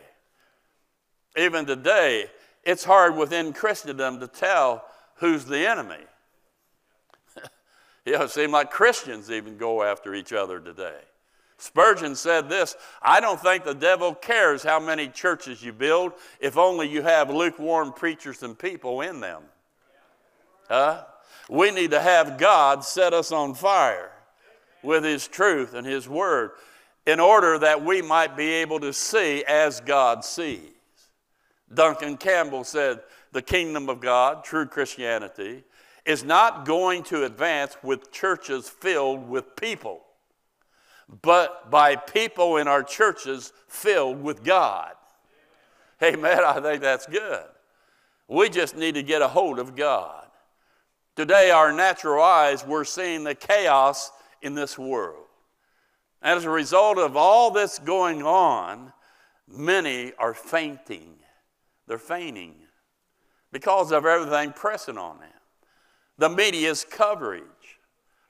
Even 1.37 1.65
today, 1.65 2.25
it's 2.63 2.83
hard 2.83 3.15
within 3.15 3.53
Christendom 3.53 4.19
to 4.19 4.27
tell 4.27 4.83
who's 5.15 5.45
the 5.45 5.67
enemy. 5.67 5.95
You 8.03 8.13
know, 8.13 8.23
it 8.23 8.31
seems 8.31 8.51
like 8.51 8.71
Christians 8.71 9.29
even 9.29 9.57
go 9.57 9.83
after 9.83 10.15
each 10.15 10.33
other 10.33 10.59
today. 10.59 11.01
Spurgeon 11.61 12.15
said 12.15 12.49
this 12.49 12.75
I 13.03 13.19
don't 13.19 13.39
think 13.39 13.63
the 13.63 13.75
devil 13.75 14.15
cares 14.15 14.63
how 14.63 14.79
many 14.79 15.07
churches 15.07 15.61
you 15.61 15.71
build 15.71 16.13
if 16.39 16.57
only 16.57 16.89
you 16.89 17.03
have 17.03 17.29
lukewarm 17.29 17.93
preachers 17.93 18.41
and 18.41 18.57
people 18.57 19.01
in 19.01 19.19
them. 19.19 19.43
Huh? 20.67 21.03
We 21.49 21.69
need 21.69 21.91
to 21.91 21.99
have 21.99 22.39
God 22.39 22.83
set 22.83 23.13
us 23.13 23.31
on 23.31 23.53
fire 23.53 24.11
with 24.81 25.03
His 25.03 25.27
truth 25.27 25.75
and 25.75 25.85
His 25.85 26.09
word 26.09 26.51
in 27.05 27.19
order 27.19 27.59
that 27.59 27.85
we 27.85 28.01
might 28.01 28.35
be 28.35 28.53
able 28.53 28.79
to 28.79 28.91
see 28.91 29.43
as 29.43 29.81
God 29.81 30.25
sees. 30.25 30.71
Duncan 31.71 32.17
Campbell 32.17 32.63
said, 32.63 33.01
The 33.33 33.41
kingdom 33.43 33.87
of 33.87 33.99
God, 34.01 34.43
true 34.43 34.65
Christianity, 34.65 35.63
is 36.05 36.23
not 36.23 36.65
going 36.65 37.03
to 37.03 37.25
advance 37.25 37.77
with 37.83 38.11
churches 38.11 38.67
filled 38.67 39.29
with 39.29 39.55
people, 39.55 40.01
but 41.21 41.69
by 41.69 41.95
people 41.95 42.57
in 42.57 42.67
our 42.67 42.83
churches 42.83 43.51
filled 43.67 44.21
with 44.21 44.43
God. 44.43 44.93
Hey, 45.99 46.13
Amen. 46.13 46.39
I 46.45 46.59
think 46.61 46.81
that's 46.81 47.05
good. 47.05 47.43
We 48.27 48.49
just 48.49 48.77
need 48.77 48.95
to 48.95 49.03
get 49.03 49.21
a 49.21 49.27
hold 49.27 49.59
of 49.59 49.75
God. 49.75 50.25
Today, 51.15 51.51
our 51.51 51.73
natural 51.73 52.23
eyes, 52.23 52.65
we're 52.65 52.85
seeing 52.85 53.23
the 53.23 53.35
chaos 53.35 54.11
in 54.41 54.55
this 54.55 54.77
world. 54.79 55.25
And 56.21 56.37
as 56.37 56.45
a 56.45 56.49
result 56.49 56.97
of 56.97 57.17
all 57.17 57.51
this 57.51 57.77
going 57.79 58.23
on, 58.23 58.93
many 59.47 60.13
are 60.17 60.33
fainting. 60.33 61.15
They're 61.87 61.97
fainting 61.97 62.55
because 63.51 63.91
of 63.91 64.05
everything 64.05 64.53
pressing 64.53 64.97
on 64.97 65.19
them 65.19 65.27
the 66.17 66.29
media's 66.29 66.85
coverage. 66.89 67.43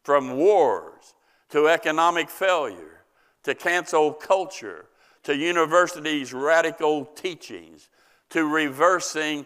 from 0.03 0.35
wars 0.37 1.13
to 1.51 1.67
economic 1.67 2.29
failure 2.29 3.03
to 3.43 3.55
cancel 3.55 4.11
culture 4.11 4.85
to 5.23 5.35
universities' 5.35 6.33
radical 6.33 7.05
teachings 7.05 7.89
to 8.29 8.45
reversing 8.45 9.45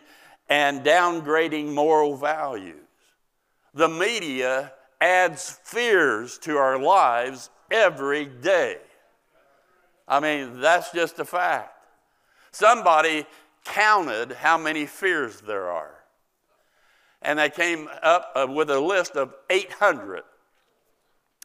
and 0.50 0.84
downgrading 0.84 1.74
moral 1.74 2.16
values. 2.16 2.76
The 3.74 3.90
media 3.90 4.72
adds 5.02 5.60
fears 5.64 6.38
to 6.40 6.56
our 6.56 6.80
lives 6.80 7.50
every 7.70 8.26
day. 8.26 8.78
I 10.08 10.20
mean, 10.20 10.62
that's 10.62 10.92
just 10.92 11.20
a 11.20 11.26
fact. 11.26 11.74
Somebody 12.52 13.26
counted 13.66 14.34
how 14.34 14.58
many 14.58 14.86
fears 14.86 15.42
there 15.42 15.70
are. 15.70 15.96
And 17.22 17.40
they 17.40 17.50
came 17.50 17.90
up 18.04 18.32
uh, 18.36 18.48
with 18.48 18.70
a 18.70 18.80
list 18.80 19.16
of 19.16 19.34
800. 19.50 20.24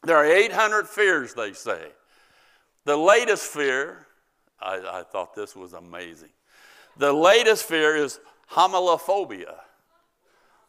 There 0.02 0.16
are 0.16 0.24
800 0.24 0.88
fears, 0.88 1.34
they 1.34 1.52
say. 1.52 1.88
The 2.84 2.96
latest 2.96 3.44
fear, 3.44 4.06
I, 4.60 4.76
I 4.76 5.02
thought 5.02 5.34
this 5.34 5.54
was 5.54 5.74
amazing. 5.74 6.30
The 6.96 7.12
latest 7.12 7.64
fear 7.64 7.96
is 7.96 8.18
homilophobia. 8.50 9.54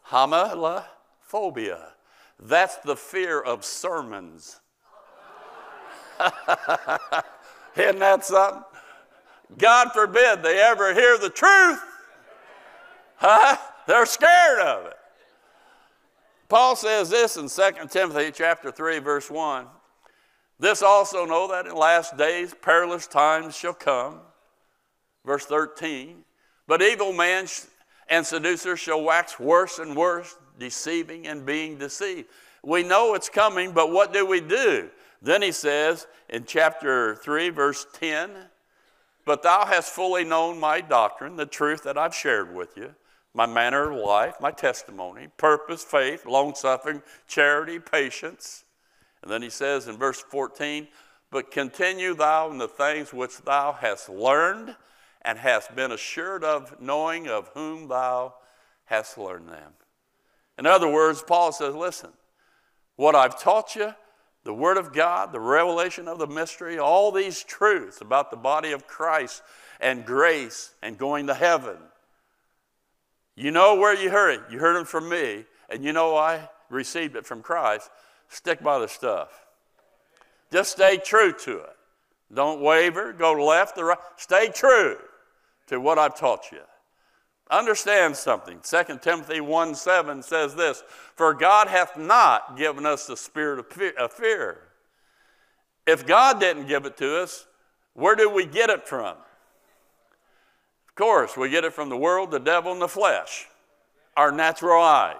Homilophobia. 0.09 1.91
That's 2.39 2.77
the 2.77 2.95
fear 2.95 3.39
of 3.39 3.63
sermons. 3.63 4.59
Isn't 7.75 7.99
that 7.99 8.25
something? 8.25 8.63
God 9.57 9.91
forbid 9.93 10.43
they 10.43 10.59
ever 10.59 10.93
hear 10.93 11.17
the 11.17 11.29
truth. 11.29 11.81
Huh? 13.15 13.57
They're 13.87 14.05
scared 14.05 14.59
of 14.59 14.85
it. 14.87 14.97
Paul 16.51 16.75
says 16.75 17.09
this 17.09 17.37
in 17.37 17.47
2 17.47 17.87
Timothy 17.87 18.29
chapter 18.29 18.73
3 18.73 18.99
verse 18.99 19.31
1. 19.31 19.67
This 20.59 20.81
also 20.81 21.25
know 21.25 21.47
that 21.47 21.65
in 21.65 21.73
last 21.73 22.17
days 22.17 22.53
perilous 22.61 23.07
times 23.07 23.55
shall 23.55 23.73
come. 23.73 24.19
Verse 25.25 25.45
13. 25.45 26.25
But 26.67 26.81
evil 26.81 27.13
men 27.13 27.47
and 28.09 28.25
seducers 28.25 28.81
shall 28.81 29.01
wax 29.01 29.39
worse 29.39 29.79
and 29.79 29.95
worse, 29.95 30.35
deceiving 30.59 31.25
and 31.25 31.45
being 31.45 31.77
deceived. 31.77 32.27
We 32.63 32.83
know 32.83 33.13
it's 33.13 33.29
coming, 33.29 33.71
but 33.71 33.93
what 33.93 34.11
do 34.11 34.25
we 34.25 34.41
do? 34.41 34.89
Then 35.21 35.41
he 35.41 35.53
says 35.53 36.05
in 36.27 36.43
chapter 36.43 37.15
3, 37.15 37.47
verse 37.51 37.87
10 37.93 38.29
But 39.23 39.41
thou 39.41 39.63
hast 39.63 39.93
fully 39.93 40.25
known 40.25 40.59
my 40.59 40.81
doctrine, 40.81 41.37
the 41.37 41.45
truth 41.45 41.83
that 41.83 41.97
I've 41.97 42.13
shared 42.13 42.53
with 42.53 42.75
you, 42.75 42.93
my 43.33 43.45
manner 43.45 43.91
of 43.91 43.99
life, 43.99 44.35
my 44.41 44.51
testimony, 44.51 45.27
purpose, 45.37 45.83
faith, 45.83 46.25
long 46.25 46.53
suffering, 46.53 47.01
charity, 47.27 47.79
patience. 47.79 48.65
And 49.21 49.31
then 49.31 49.41
he 49.41 49.49
says 49.49 49.87
in 49.87 49.97
verse 49.97 50.19
14, 50.19 50.87
But 51.31 51.51
continue 51.51 52.13
thou 52.13 52.51
in 52.51 52.57
the 52.57 52.67
things 52.67 53.13
which 53.13 53.41
thou 53.41 53.73
hast 53.73 54.09
learned 54.09 54.75
and 55.21 55.37
hast 55.37 55.75
been 55.75 55.91
assured 55.91 56.43
of, 56.43 56.81
knowing 56.81 57.27
of 57.27 57.49
whom 57.53 57.87
thou 57.87 58.33
hast 58.85 59.17
learned 59.17 59.49
them. 59.49 59.73
In 60.57 60.65
other 60.65 60.89
words, 60.89 61.23
Paul 61.25 61.51
says, 61.51 61.73
Listen, 61.73 62.11
what 62.95 63.15
I've 63.15 63.39
taught 63.39 63.75
you, 63.75 63.93
the 64.43 64.53
Word 64.53 64.77
of 64.77 64.91
God, 64.91 65.31
the 65.31 65.39
revelation 65.39 66.07
of 66.07 66.17
the 66.17 66.27
mystery, 66.27 66.79
all 66.79 67.11
these 67.11 67.43
truths 67.43 68.01
about 68.01 68.31
the 68.31 68.37
body 68.37 68.71
of 68.71 68.87
Christ 68.87 69.43
and 69.79 70.05
grace 70.05 70.73
and 70.81 70.97
going 70.97 71.27
to 71.27 71.33
heaven. 71.33 71.77
You 73.35 73.51
know 73.51 73.75
where 73.75 73.95
you 73.95 74.09
heard 74.09 74.35
it. 74.35 74.41
You 74.51 74.59
heard 74.59 74.79
it 74.79 74.87
from 74.87 75.09
me, 75.09 75.45
and 75.69 75.83
you 75.83 75.93
know 75.93 76.15
I 76.15 76.49
received 76.69 77.15
it 77.15 77.25
from 77.25 77.41
Christ. 77.41 77.89
Stick 78.29 78.61
by 78.61 78.79
the 78.79 78.87
stuff. 78.87 79.45
Just 80.51 80.71
stay 80.71 80.97
true 80.97 81.33
to 81.33 81.57
it. 81.59 81.75
Don't 82.33 82.61
waver, 82.61 83.13
go 83.13 83.33
left 83.33 83.77
or 83.77 83.85
right. 83.85 83.97
Stay 84.15 84.49
true 84.49 84.97
to 85.67 85.79
what 85.79 85.97
I've 85.97 86.17
taught 86.17 86.51
you. 86.51 86.61
Understand 87.49 88.15
something. 88.15 88.59
2 88.63 88.99
Timothy 89.01 89.41
1 89.41 89.75
7 89.75 90.23
says 90.23 90.55
this 90.55 90.83
For 91.15 91.33
God 91.33 91.67
hath 91.67 91.97
not 91.97 92.57
given 92.57 92.85
us 92.85 93.07
the 93.07 93.17
spirit 93.17 93.59
of 93.97 94.13
fear. 94.13 94.59
If 95.85 96.05
God 96.05 96.39
didn't 96.39 96.67
give 96.67 96.85
it 96.85 96.95
to 96.97 97.21
us, 97.21 97.47
where 97.93 98.15
do 98.15 98.29
we 98.29 98.45
get 98.45 98.69
it 98.69 98.87
from? 98.87 99.17
Course, 101.01 101.35
we 101.35 101.49
get 101.49 101.63
it 101.63 101.73
from 101.73 101.89
the 101.89 101.97
world, 101.97 102.29
the 102.29 102.39
devil, 102.39 102.71
and 102.71 102.79
the 102.79 102.87
flesh, 102.87 103.47
our 104.15 104.31
natural 104.31 104.83
eyes. 104.83 105.15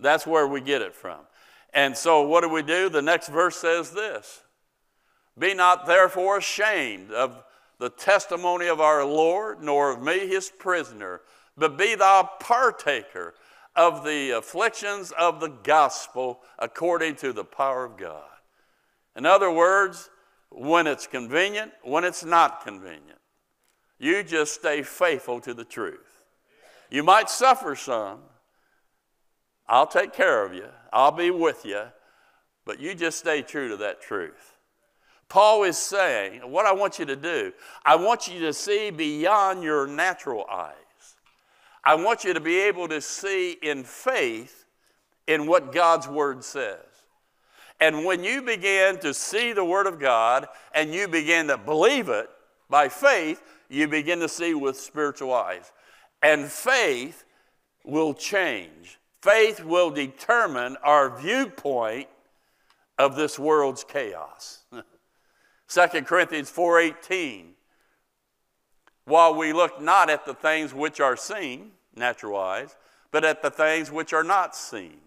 That's 0.00 0.26
where 0.26 0.46
we 0.46 0.62
get 0.62 0.80
it 0.80 0.94
from. 0.94 1.18
And 1.74 1.94
so, 1.94 2.22
what 2.22 2.40
do 2.40 2.48
we 2.48 2.62
do? 2.62 2.88
The 2.88 3.02
next 3.02 3.28
verse 3.28 3.56
says 3.56 3.90
this 3.90 4.40
Be 5.38 5.52
not 5.52 5.84
therefore 5.84 6.38
ashamed 6.38 7.12
of 7.12 7.44
the 7.78 7.90
testimony 7.90 8.66
of 8.66 8.80
our 8.80 9.04
Lord, 9.04 9.62
nor 9.62 9.90
of 9.90 10.00
me 10.00 10.26
his 10.26 10.48
prisoner, 10.48 11.20
but 11.58 11.76
be 11.76 11.94
thou 11.94 12.22
partaker 12.40 13.34
of 13.74 14.06
the 14.06 14.30
afflictions 14.30 15.12
of 15.18 15.38
the 15.38 15.50
gospel 15.50 16.40
according 16.58 17.16
to 17.16 17.34
the 17.34 17.44
power 17.44 17.84
of 17.84 17.98
God. 17.98 18.24
In 19.16 19.26
other 19.26 19.50
words, 19.50 20.08
when 20.48 20.86
it's 20.86 21.06
convenient, 21.06 21.72
when 21.82 22.04
it's 22.04 22.24
not 22.24 22.64
convenient, 22.64 23.18
you 23.98 24.22
just 24.22 24.54
stay 24.54 24.82
faithful 24.82 25.40
to 25.40 25.54
the 25.54 25.64
truth. 25.64 26.24
You 26.90 27.02
might 27.02 27.30
suffer 27.30 27.74
some. 27.74 28.20
I'll 29.68 29.86
take 29.86 30.12
care 30.12 30.44
of 30.44 30.54
you, 30.54 30.68
I'll 30.92 31.10
be 31.10 31.30
with 31.30 31.64
you, 31.64 31.82
but 32.64 32.78
you 32.78 32.94
just 32.94 33.18
stay 33.18 33.42
true 33.42 33.68
to 33.70 33.76
that 33.78 34.00
truth. 34.00 34.56
Paul 35.28 35.64
is 35.64 35.76
saying, 35.76 36.40
what 36.48 36.66
I 36.66 36.72
want 36.72 37.00
you 37.00 37.04
to 37.06 37.16
do, 37.16 37.52
I 37.84 37.96
want 37.96 38.28
you 38.28 38.38
to 38.40 38.52
see 38.52 38.90
beyond 38.90 39.64
your 39.64 39.88
natural 39.88 40.46
eyes. 40.50 40.74
I 41.84 41.96
want 41.96 42.22
you 42.22 42.32
to 42.34 42.40
be 42.40 42.60
able 42.60 42.88
to 42.88 43.00
see 43.00 43.52
in 43.62 43.82
faith 43.82 44.64
in 45.26 45.46
what 45.46 45.72
God's 45.72 46.06
Word 46.06 46.44
says. 46.44 46.78
And 47.80 48.04
when 48.04 48.24
you 48.24 48.42
begin 48.42 48.98
to 49.00 49.12
see 49.12 49.52
the 49.52 49.64
Word 49.64 49.86
of 49.86 49.98
God 49.98 50.46
and 50.72 50.94
you 50.94 51.08
begin 51.08 51.48
to 51.48 51.58
believe 51.58 52.08
it 52.08 52.28
by 52.70 52.88
faith, 52.88 53.42
you 53.68 53.88
begin 53.88 54.20
to 54.20 54.28
see 54.28 54.54
with 54.54 54.78
spiritual 54.78 55.32
eyes. 55.32 55.72
And 56.22 56.46
faith 56.46 57.24
will 57.84 58.14
change. 58.14 58.98
Faith 59.22 59.64
will 59.64 59.90
determine 59.90 60.76
our 60.82 61.16
viewpoint 61.16 62.08
of 62.98 63.16
this 63.16 63.38
world's 63.38 63.84
chaos. 63.84 64.64
2 65.68 66.02
Corinthians 66.02 66.50
4:18 66.50 67.52
While 69.04 69.34
we 69.34 69.52
look 69.52 69.80
not 69.80 70.10
at 70.10 70.24
the 70.24 70.34
things 70.34 70.72
which 70.72 71.00
are 71.00 71.16
seen, 71.16 71.72
natural 71.94 72.38
eyes, 72.38 72.76
but 73.10 73.24
at 73.24 73.42
the 73.42 73.50
things 73.50 73.90
which 73.90 74.12
are 74.12 74.24
not 74.24 74.54
seen, 74.54 75.00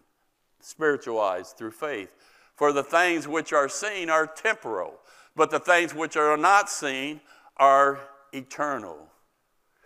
spiritual 0.60 1.19
eyes 1.19 1.52
through 1.52 1.72
faith. 1.72 2.13
For 2.56 2.74
the 2.74 2.84
things 2.84 3.28
which 3.28 3.54
are 3.54 3.69
seen 3.69 4.10
are 4.10 4.28
temporal, 4.28 5.00
but 5.36 5.50
the 5.50 5.60
things 5.60 5.93
which 5.93 6.17
are 6.17 6.36
not 6.36 6.69
seen 6.69 7.22
are 7.58 8.00
eternal. 8.33 9.07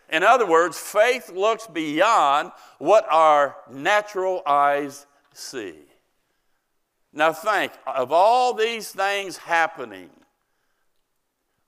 In 0.09 0.23
other 0.23 0.45
words, 0.45 0.77
faith 0.77 1.31
looks 1.31 1.67
beyond 1.67 2.51
what 2.77 3.05
our 3.09 3.55
natural 3.71 4.43
eyes 4.45 5.05
see. 5.33 5.75
Now, 7.11 7.33
think 7.33 7.71
of 7.87 8.11
all 8.11 8.53
these 8.53 8.91
things 8.91 9.37
happening 9.37 10.09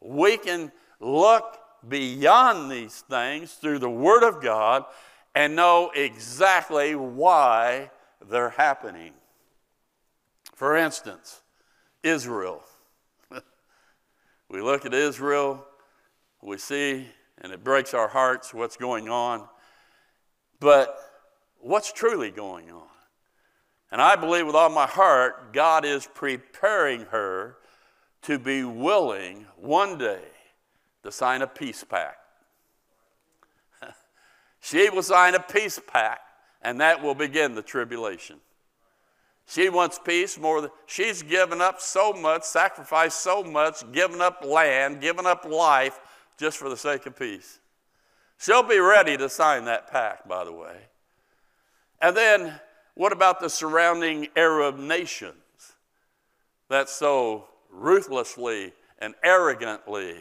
we 0.06 0.38
can 0.38 0.72
look 1.00 1.58
beyond 1.88 2.72
these 2.72 3.02
things 3.02 3.54
through 3.54 3.80
the 3.80 3.90
Word 3.90 4.24
of 4.24 4.42
God 4.42 4.86
and 5.34 5.56
know 5.56 5.92
exactly 5.96 6.96
why 6.96 7.92
they're 8.30 8.52
happening. 8.52 9.14
For 10.56 10.78
instance, 10.78 11.42
Israel. 12.04 12.64
we 14.50 14.62
look 14.62 14.86
at 14.86 14.94
Israel, 14.94 15.66
we 16.46 16.58
see, 16.60 17.08
and 17.40 17.52
it 17.52 17.64
breaks 17.64 17.94
our 17.94 18.08
hearts 18.08 18.54
what's 18.54 18.78
going 18.78 19.10
on. 19.10 19.48
But 20.60 20.98
what's 21.60 21.92
truly 21.92 22.30
going 22.30 22.72
on? 22.72 22.88
And 23.92 24.02
I 24.02 24.16
believe 24.16 24.46
with 24.46 24.56
all 24.56 24.70
my 24.70 24.86
heart, 24.86 25.54
God 25.54 25.86
is 25.86 26.08
preparing 26.14 27.02
her 27.06 27.58
to 28.24 28.38
be 28.38 28.64
willing 28.64 29.48
one 29.58 29.98
day 29.98 30.22
to 31.04 31.12
sign 31.12 31.42
a 31.42 31.48
peace 31.48 31.84
pact. 31.84 32.18
she 34.60 34.90
will 34.90 35.04
sign 35.04 35.34
a 35.36 35.40
peace 35.40 35.80
pact, 35.88 36.22
and 36.62 36.80
that 36.80 37.02
will 37.02 37.16
begin 37.16 37.56
the 37.56 37.62
tribulation. 37.62 38.38
She 39.48 39.70
wants 39.70 40.00
peace 40.04 40.40
more 40.40 40.62
than 40.62 40.72
she's 40.88 41.22
given 41.22 41.62
up 41.62 41.80
so 41.80 42.14
much, 42.14 42.44
sacrificed 42.44 43.22
so 43.22 43.44
much, 43.44 43.92
given 43.92 44.22
up 44.22 44.44
land, 44.44 45.02
given 45.02 45.26
up 45.26 45.46
life 45.46 46.00
just 46.38 46.58
for 46.58 46.70
the 46.70 46.78
sake 46.78 47.06
of 47.06 47.18
peace. 47.18 47.60
She'll 48.38 48.64
be 48.64 48.80
ready 48.80 49.18
to 49.18 49.30
sign 49.30 49.66
that 49.66 49.92
pact, 49.92 50.28
by 50.28 50.44
the 50.44 50.52
way. 50.52 50.76
And 52.02 52.16
then 52.16 52.60
What 52.96 53.12
about 53.12 53.42
the 53.42 53.50
surrounding 53.50 54.30
Arab 54.38 54.78
nations 54.80 55.34
that 56.70 56.90
so 56.90 57.46
ruthlessly 57.70 58.74
and 59.00 59.14
arrogantly 59.22 60.16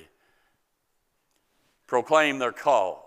proclaim 1.87 2.41
their 2.41 2.53
cause? 2.53 3.01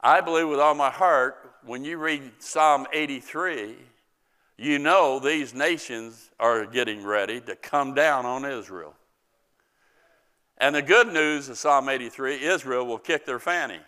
I 0.00 0.20
believe 0.20 0.48
with 0.48 0.58
all 0.58 0.74
my 0.74 0.90
heart, 0.90 1.54
when 1.64 1.84
you 1.84 1.98
read 1.98 2.32
Psalm 2.40 2.86
83, 2.92 3.76
you 4.58 4.78
know 4.80 5.20
these 5.20 5.54
nations 5.54 6.30
are 6.40 6.66
getting 6.66 7.04
ready 7.04 7.40
to 7.42 7.54
come 7.54 7.94
down 7.94 8.26
on 8.26 8.44
Israel. 8.44 8.94
And 10.58 10.74
the 10.74 10.82
good 10.82 11.12
news 11.12 11.48
of 11.48 11.58
Psalm 11.58 11.88
83 11.88 12.42
Israel 12.42 12.86
will 12.86 12.98
kick 12.98 13.26
their 13.26 13.38
fanny. 13.38 13.80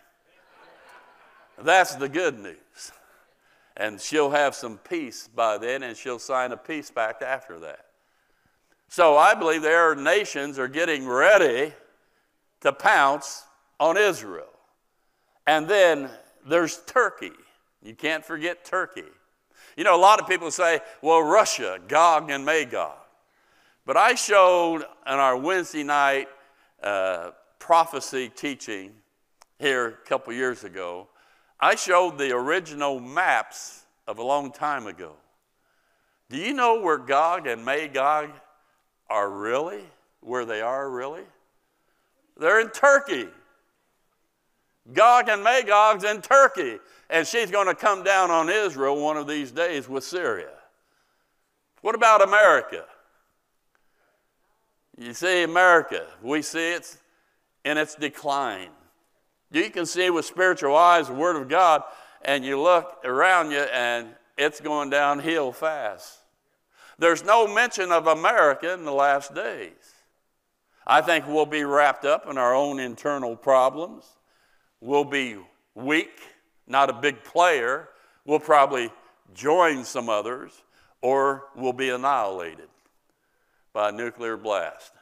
That's 1.61 1.95
the 1.95 2.09
good 2.09 2.39
news. 2.39 2.93
And 3.77 4.01
she'll 4.01 4.31
have 4.31 4.55
some 4.55 4.79
peace 4.79 5.29
by 5.29 5.59
then, 5.59 5.83
and 5.83 5.97
she'll 5.97 6.19
sign 6.19 6.53
a 6.53 6.57
peace 6.57 6.91
pact 6.91 7.23
after 7.23 7.59
that. 7.61 7.87
So 8.89 9.17
I 9.17 9.35
believe 9.35 9.63
there 9.63 9.91
are 9.91 9.95
nations 9.95 10.59
are 10.59 10.69
getting 10.69 11.07
ready 11.07 11.73
to 12.61 12.73
pounce 12.73 13.45
on 13.79 13.97
Israel. 13.97 14.49
And 15.47 15.69
then 15.69 16.11
there's 16.47 16.79
Turkey. 16.87 17.33
You 17.83 17.95
can't 17.95 18.25
forget 18.25 18.65
Turkey. 18.65 19.05
You 19.77 19.85
know, 19.85 19.95
a 19.95 20.01
lot 20.01 20.21
of 20.21 20.29
people 20.29 20.51
say, 20.51 20.81
well, 21.03 21.23
Russia, 21.23 21.79
Gog 21.87 22.31
and 22.31 22.45
Magog. 22.45 22.97
But 23.87 23.97
I 23.97 24.15
showed 24.15 24.83
on 25.07 25.19
our 25.19 25.37
Wednesday 25.37 25.85
night 25.85 26.29
uh, 26.83 27.31
prophecy 27.59 28.31
teaching 28.35 28.93
here 29.59 29.89
a 29.89 30.09
couple 30.09 30.33
years 30.33 30.65
ago, 30.65 31.09
I 31.61 31.75
showed 31.75 32.19
the 32.19 32.35
original 32.35 33.01
maps 33.01 33.85
of 34.07 34.19
a 34.19 34.23
long 34.23 34.53
time 34.53 34.87
ago. 34.87 35.13
Do 36.31 36.37
you 36.37 36.55
know 36.55 36.81
where 36.81 36.99
Gog 36.99 37.47
and 37.47 37.65
Magog 37.65 38.31
are 39.09 39.31
really? 39.31 39.83
Where 40.21 40.45
they 40.45 40.61
are 40.61 40.89
really? 40.91 41.25
They're 42.37 42.61
in 42.61 42.71
Turkey. 42.71 43.29
Gog 44.93 45.29
and 45.29 45.43
Magog's 45.43 46.05
in 46.05 46.23
Turkey, 46.23 46.79
and 47.11 47.27
she's 47.27 47.51
going 47.51 47.67
to 47.67 47.75
come 47.75 48.03
down 48.03 48.31
on 48.31 48.49
Israel 48.49 49.03
one 49.03 49.17
of 49.17 49.27
these 49.27 49.51
days 49.51 49.89
with 49.89 50.05
Syria. 50.05 50.51
What 51.83 51.95
about 51.95 52.23
America? 52.23 52.85
You 54.99 55.15
see, 55.15 55.45
America, 55.45 56.09
we 56.23 56.43
see 56.43 56.73
it 56.73 56.97
in 57.65 57.79
its 57.79 57.95
decline. 57.95 58.71
You 59.53 59.71
can 59.71 59.87
see 59.87 60.11
with 60.11 60.25
spiritual 60.25 60.75
eyes 60.75 61.07
the 61.07 61.15
Word 61.15 61.37
of 61.41 61.49
God, 61.49 61.85
and 62.23 62.45
you 62.45 62.61
look 62.61 62.99
around 63.05 63.53
you, 63.53 63.61
and 63.61 64.09
it's 64.37 64.61
going 64.61 64.91
downhill 64.91 65.53
fast. 65.53 66.19
There's 66.99 67.25
no 67.25 67.47
mention 67.47 67.93
of 67.93 68.09
America 68.09 68.75
in 68.75 68.85
the 68.85 68.93
last 68.93 69.33
days. 69.37 69.71
I 70.85 71.01
think 71.01 71.29
we'll 71.29 71.47
be 71.47 71.63
wrapped 71.63 72.05
up 72.05 72.29
in 72.29 72.37
our 72.37 72.53
own 72.53 72.81
internal 72.81 73.37
problems. 73.37 74.05
We'll 74.81 75.05
be 75.05 75.37
weak, 75.77 76.19
not 76.67 76.91
a 76.91 76.95
big 76.95 77.23
player. 77.23 77.89
We'll 78.25 78.41
probably 78.41 78.91
join 79.33 79.85
some 79.85 80.09
others, 80.09 80.61
or 81.03 81.45
we'll 81.55 81.73
be 81.73 81.91
annihilated 81.91 82.69
by 83.73 83.91
a 83.91 83.93
nuclear 83.93 84.37
blast. 84.37 84.93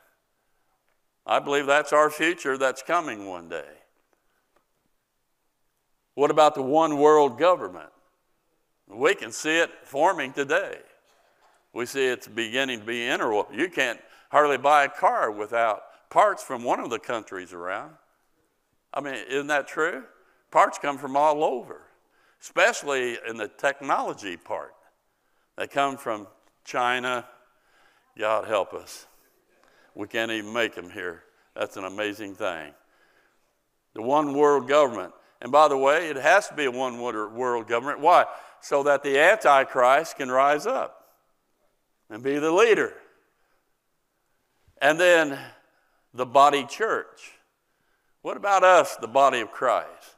I 1.26 1.40
believe 1.40 1.66
that's 1.66 1.92
our 1.92 2.10
future 2.10 2.56
that's 2.56 2.82
coming 2.82 3.26
one 3.26 3.48
day. 3.48 3.64
What 6.14 6.30
about 6.30 6.54
the 6.54 6.62
one 6.62 6.98
world 6.98 7.38
government? 7.38 7.90
We 8.88 9.14
can 9.14 9.32
see 9.32 9.58
it 9.58 9.70
forming 9.82 10.32
today. 10.32 10.78
We 11.72 11.84
see 11.84 12.06
it's 12.06 12.28
beginning 12.28 12.80
to 12.80 12.86
be 12.86 13.06
integral. 13.06 13.48
You 13.52 13.68
can't 13.68 14.00
hardly 14.30 14.56
buy 14.56 14.84
a 14.84 14.88
car 14.88 15.30
without 15.30 15.82
parts 16.08 16.42
from 16.42 16.64
one 16.64 16.80
of 16.80 16.90
the 16.90 16.98
countries 16.98 17.52
around. 17.52 17.92
I 18.94 19.00
mean, 19.00 19.14
isn't 19.28 19.48
that 19.48 19.68
true? 19.68 20.04
Parts 20.50 20.78
come 20.78 20.96
from 20.96 21.16
all 21.16 21.44
over, 21.44 21.82
especially 22.40 23.18
in 23.28 23.36
the 23.36 23.48
technology 23.48 24.36
part. 24.36 24.74
They 25.56 25.66
come 25.66 25.96
from 25.96 26.28
China, 26.64 27.26
God 28.18 28.46
help 28.46 28.72
us. 28.72 29.06
We 29.94 30.06
can't 30.06 30.30
even 30.30 30.52
make 30.52 30.74
them 30.74 30.90
here. 30.90 31.22
That's 31.54 31.76
an 31.76 31.84
amazing 31.84 32.34
thing. 32.34 32.72
The 33.94 34.02
one 34.02 34.34
world 34.34 34.68
government. 34.68 35.12
And 35.40 35.52
by 35.52 35.68
the 35.68 35.76
way, 35.76 36.08
it 36.08 36.16
has 36.16 36.48
to 36.48 36.54
be 36.54 36.64
a 36.64 36.70
one 36.70 37.00
world 37.00 37.68
government. 37.68 38.00
Why? 38.00 38.24
So 38.60 38.82
that 38.84 39.02
the 39.02 39.18
Antichrist 39.18 40.16
can 40.16 40.30
rise 40.30 40.66
up 40.66 41.06
and 42.10 42.22
be 42.22 42.38
the 42.38 42.52
leader. 42.52 42.92
And 44.80 45.00
then 45.00 45.38
the 46.12 46.26
body 46.26 46.64
church. 46.64 47.32
What 48.22 48.36
about 48.36 48.64
us, 48.64 48.96
the 48.96 49.08
body 49.08 49.40
of 49.40 49.52
Christ? 49.52 50.16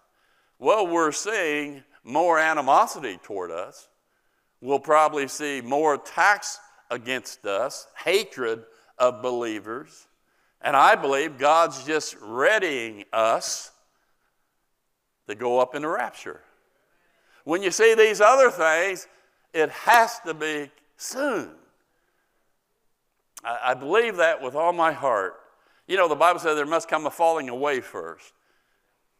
Well, 0.58 0.86
we're 0.86 1.12
seeing 1.12 1.84
more 2.02 2.38
animosity 2.38 3.18
toward 3.22 3.50
us. 3.50 3.88
We'll 4.60 4.80
probably 4.80 5.28
see 5.28 5.60
more 5.60 5.94
attacks 5.94 6.58
against 6.90 7.44
us, 7.46 7.86
hatred 8.04 8.64
of 8.98 9.22
believers. 9.22 10.06
And 10.60 10.74
I 10.74 10.96
believe 10.96 11.38
God's 11.38 11.84
just 11.84 12.16
readying 12.20 13.04
us 13.12 13.70
to 15.28 15.34
go 15.34 15.60
up 15.60 15.74
in 15.74 15.82
the 15.82 15.88
rapture. 15.88 16.40
When 17.44 17.62
you 17.62 17.70
see 17.70 17.94
these 17.94 18.20
other 18.20 18.50
things, 18.50 19.06
it 19.52 19.70
has 19.70 20.20
to 20.20 20.34
be 20.34 20.70
soon. 20.96 21.50
I, 23.44 23.58
I 23.66 23.74
believe 23.74 24.16
that 24.16 24.42
with 24.42 24.54
all 24.54 24.72
my 24.72 24.92
heart. 24.92 25.40
You 25.86 25.96
know, 25.96 26.08
the 26.08 26.16
Bible 26.16 26.40
says 26.40 26.56
there 26.56 26.66
must 26.66 26.88
come 26.88 27.06
a 27.06 27.10
falling 27.10 27.48
away 27.48 27.80
first. 27.80 28.32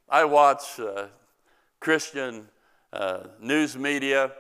I 0.09 0.25
watch 0.25 0.79
uh, 0.81 1.07
Christian 1.81 2.49
uh, 2.93 3.25
news 3.41 3.77
media 3.77 4.33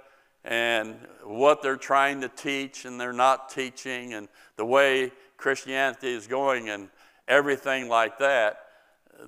and 0.44 0.96
what 1.24 1.62
they're 1.62 1.76
trying 1.76 2.20
to 2.22 2.28
teach 2.28 2.84
and 2.84 3.00
they're 3.00 3.12
not 3.12 3.50
teaching 3.50 4.14
and 4.14 4.28
the 4.56 4.64
way 4.64 5.12
Christianity 5.36 6.12
is 6.12 6.26
going 6.26 6.68
and 6.68 6.88
everything 7.26 7.88
like 7.88 8.18
that, 8.18 8.60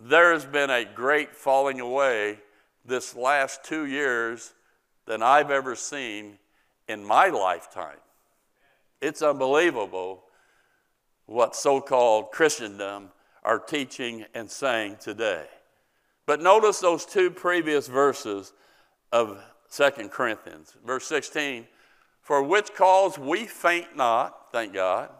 there's 0.02 0.44
been 0.44 0.70
a 0.70 0.84
great 0.84 1.34
falling 1.34 1.80
away 1.80 2.38
this 2.84 3.14
last 3.14 3.64
two 3.64 3.86
years 3.86 4.54
than 5.06 5.22
I've 5.22 5.50
ever 5.50 5.74
seen 5.74 6.38
in 6.88 7.04
my 7.04 7.28
lifetime. 7.28 7.98
It's 9.00 9.22
unbelievable 9.22 10.24
what 11.26 11.54
so 11.54 11.80
called 11.80 12.32
Christendom 12.32 13.10
are 13.44 13.58
teaching 13.58 14.24
and 14.34 14.50
saying 14.50 14.96
today. 15.00 15.46
But 16.26 16.40
notice 16.40 16.80
those 16.80 17.06
two 17.06 17.30
previous 17.30 17.88
verses 17.88 18.52
of 19.12 19.38
Second 19.70 20.10
Corinthians. 20.10 20.76
Verse 20.84 21.06
16, 21.06 21.66
for 22.20 22.42
which 22.42 22.74
cause 22.74 23.18
we 23.18 23.46
faint 23.46 23.96
not, 23.96 24.52
thank 24.52 24.74
God, 24.74 25.10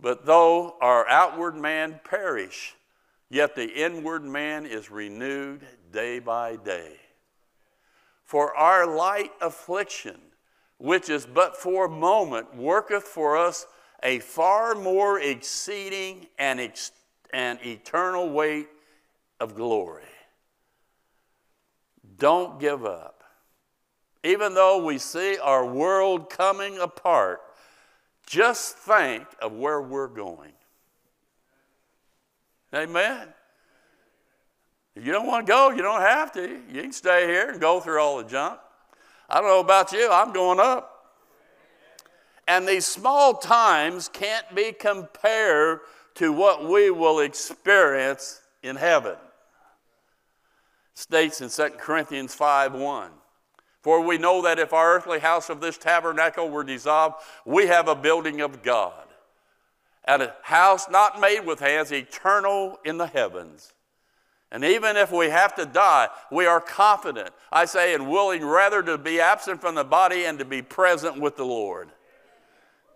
but 0.00 0.26
though 0.26 0.76
our 0.80 1.08
outward 1.08 1.54
man 1.54 2.00
perish, 2.02 2.74
yet 3.28 3.54
the 3.54 3.68
inward 3.68 4.24
man 4.24 4.66
is 4.66 4.90
renewed 4.90 5.64
day 5.92 6.18
by 6.18 6.56
day. 6.56 6.96
For 8.24 8.54
our 8.56 8.86
light 8.86 9.30
affliction, 9.40 10.20
which 10.78 11.08
is 11.08 11.24
but 11.24 11.56
for 11.56 11.86
a 11.86 11.90
moment, 11.90 12.56
worketh 12.56 13.04
for 13.04 13.36
us 13.36 13.66
a 14.02 14.18
far 14.18 14.74
more 14.74 15.20
exceeding 15.20 16.26
and, 16.38 16.58
ex- 16.58 16.92
and 17.32 17.60
eternal 17.64 18.30
weight 18.30 18.68
of 19.38 19.54
glory. 19.54 20.02
Don't 22.18 22.58
give 22.58 22.84
up. 22.84 23.19
Even 24.22 24.54
though 24.54 24.84
we 24.84 24.98
see 24.98 25.38
our 25.38 25.64
world 25.64 26.28
coming 26.28 26.78
apart, 26.78 27.40
just 28.26 28.76
think 28.76 29.26
of 29.40 29.52
where 29.52 29.80
we're 29.80 30.08
going. 30.08 30.52
Amen. 32.74 33.28
If 34.94 35.06
you 35.06 35.12
don't 35.12 35.26
want 35.26 35.46
to 35.46 35.50
go, 35.50 35.70
you 35.70 35.82
don't 35.82 36.00
have 36.00 36.32
to. 36.32 36.60
You 36.70 36.82
can 36.82 36.92
stay 36.92 37.26
here 37.26 37.50
and 37.50 37.60
go 37.60 37.80
through 37.80 38.00
all 38.00 38.18
the 38.18 38.24
junk. 38.24 38.60
I 39.28 39.40
don't 39.40 39.48
know 39.48 39.60
about 39.60 39.92
you, 39.92 40.10
I'm 40.10 40.32
going 40.32 40.60
up. 40.60 41.16
And 42.46 42.66
these 42.66 42.84
small 42.84 43.34
times 43.34 44.08
can't 44.08 44.54
be 44.54 44.72
compared 44.72 45.80
to 46.16 46.32
what 46.32 46.68
we 46.68 46.90
will 46.90 47.20
experience 47.20 48.40
in 48.62 48.76
heaven. 48.76 49.16
States 50.94 51.40
in 51.40 51.48
2 51.48 51.76
Corinthians 51.78 52.34
5 52.34 52.74
1. 52.74 53.10
For 53.82 54.00
we 54.02 54.18
know 54.18 54.42
that 54.42 54.58
if 54.58 54.72
our 54.72 54.96
earthly 54.96 55.20
house 55.20 55.48
of 55.48 55.60
this 55.60 55.78
tabernacle 55.78 56.50
were 56.50 56.64
dissolved, 56.64 57.16
we 57.46 57.66
have 57.66 57.88
a 57.88 57.94
building 57.94 58.40
of 58.40 58.62
God, 58.62 59.06
and 60.04 60.22
a 60.22 60.34
house 60.42 60.90
not 60.90 61.20
made 61.20 61.40
with 61.40 61.60
hands, 61.60 61.90
eternal 61.90 62.78
in 62.84 62.98
the 62.98 63.06
heavens. 63.06 63.72
And 64.52 64.64
even 64.64 64.96
if 64.96 65.12
we 65.12 65.30
have 65.30 65.54
to 65.54 65.64
die, 65.64 66.08
we 66.32 66.44
are 66.44 66.60
confident, 66.60 67.30
I 67.52 67.66
say, 67.66 67.94
and 67.94 68.10
willing 68.10 68.44
rather 68.44 68.82
to 68.82 68.98
be 68.98 69.20
absent 69.20 69.60
from 69.60 69.76
the 69.76 69.84
body 69.84 70.24
and 70.24 70.40
to 70.40 70.44
be 70.44 70.60
present 70.60 71.20
with 71.20 71.36
the 71.36 71.44
Lord. 71.44 71.90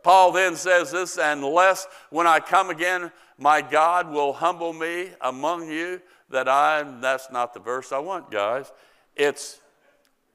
Paul 0.02 0.32
then 0.32 0.56
says 0.56 0.90
this, 0.90 1.16
unless 1.16 1.86
when 2.10 2.26
I 2.26 2.40
come 2.40 2.70
again, 2.70 3.12
my 3.38 3.62
God 3.62 4.10
will 4.10 4.32
humble 4.32 4.72
me 4.72 5.10
among 5.20 5.70
you, 5.70 6.02
that 6.30 6.48
I, 6.48 6.82
that's 7.00 7.30
not 7.30 7.54
the 7.54 7.60
verse 7.60 7.92
I 7.92 8.00
want, 8.00 8.30
guys. 8.30 8.72
It's, 9.16 9.60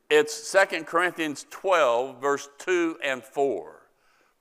it's 0.10 0.52
2 0.52 0.84
Corinthians 0.84 1.46
12, 1.50 2.22
verse 2.22 2.50
2 2.60 2.98
and 3.04 3.24
4. 3.24 3.82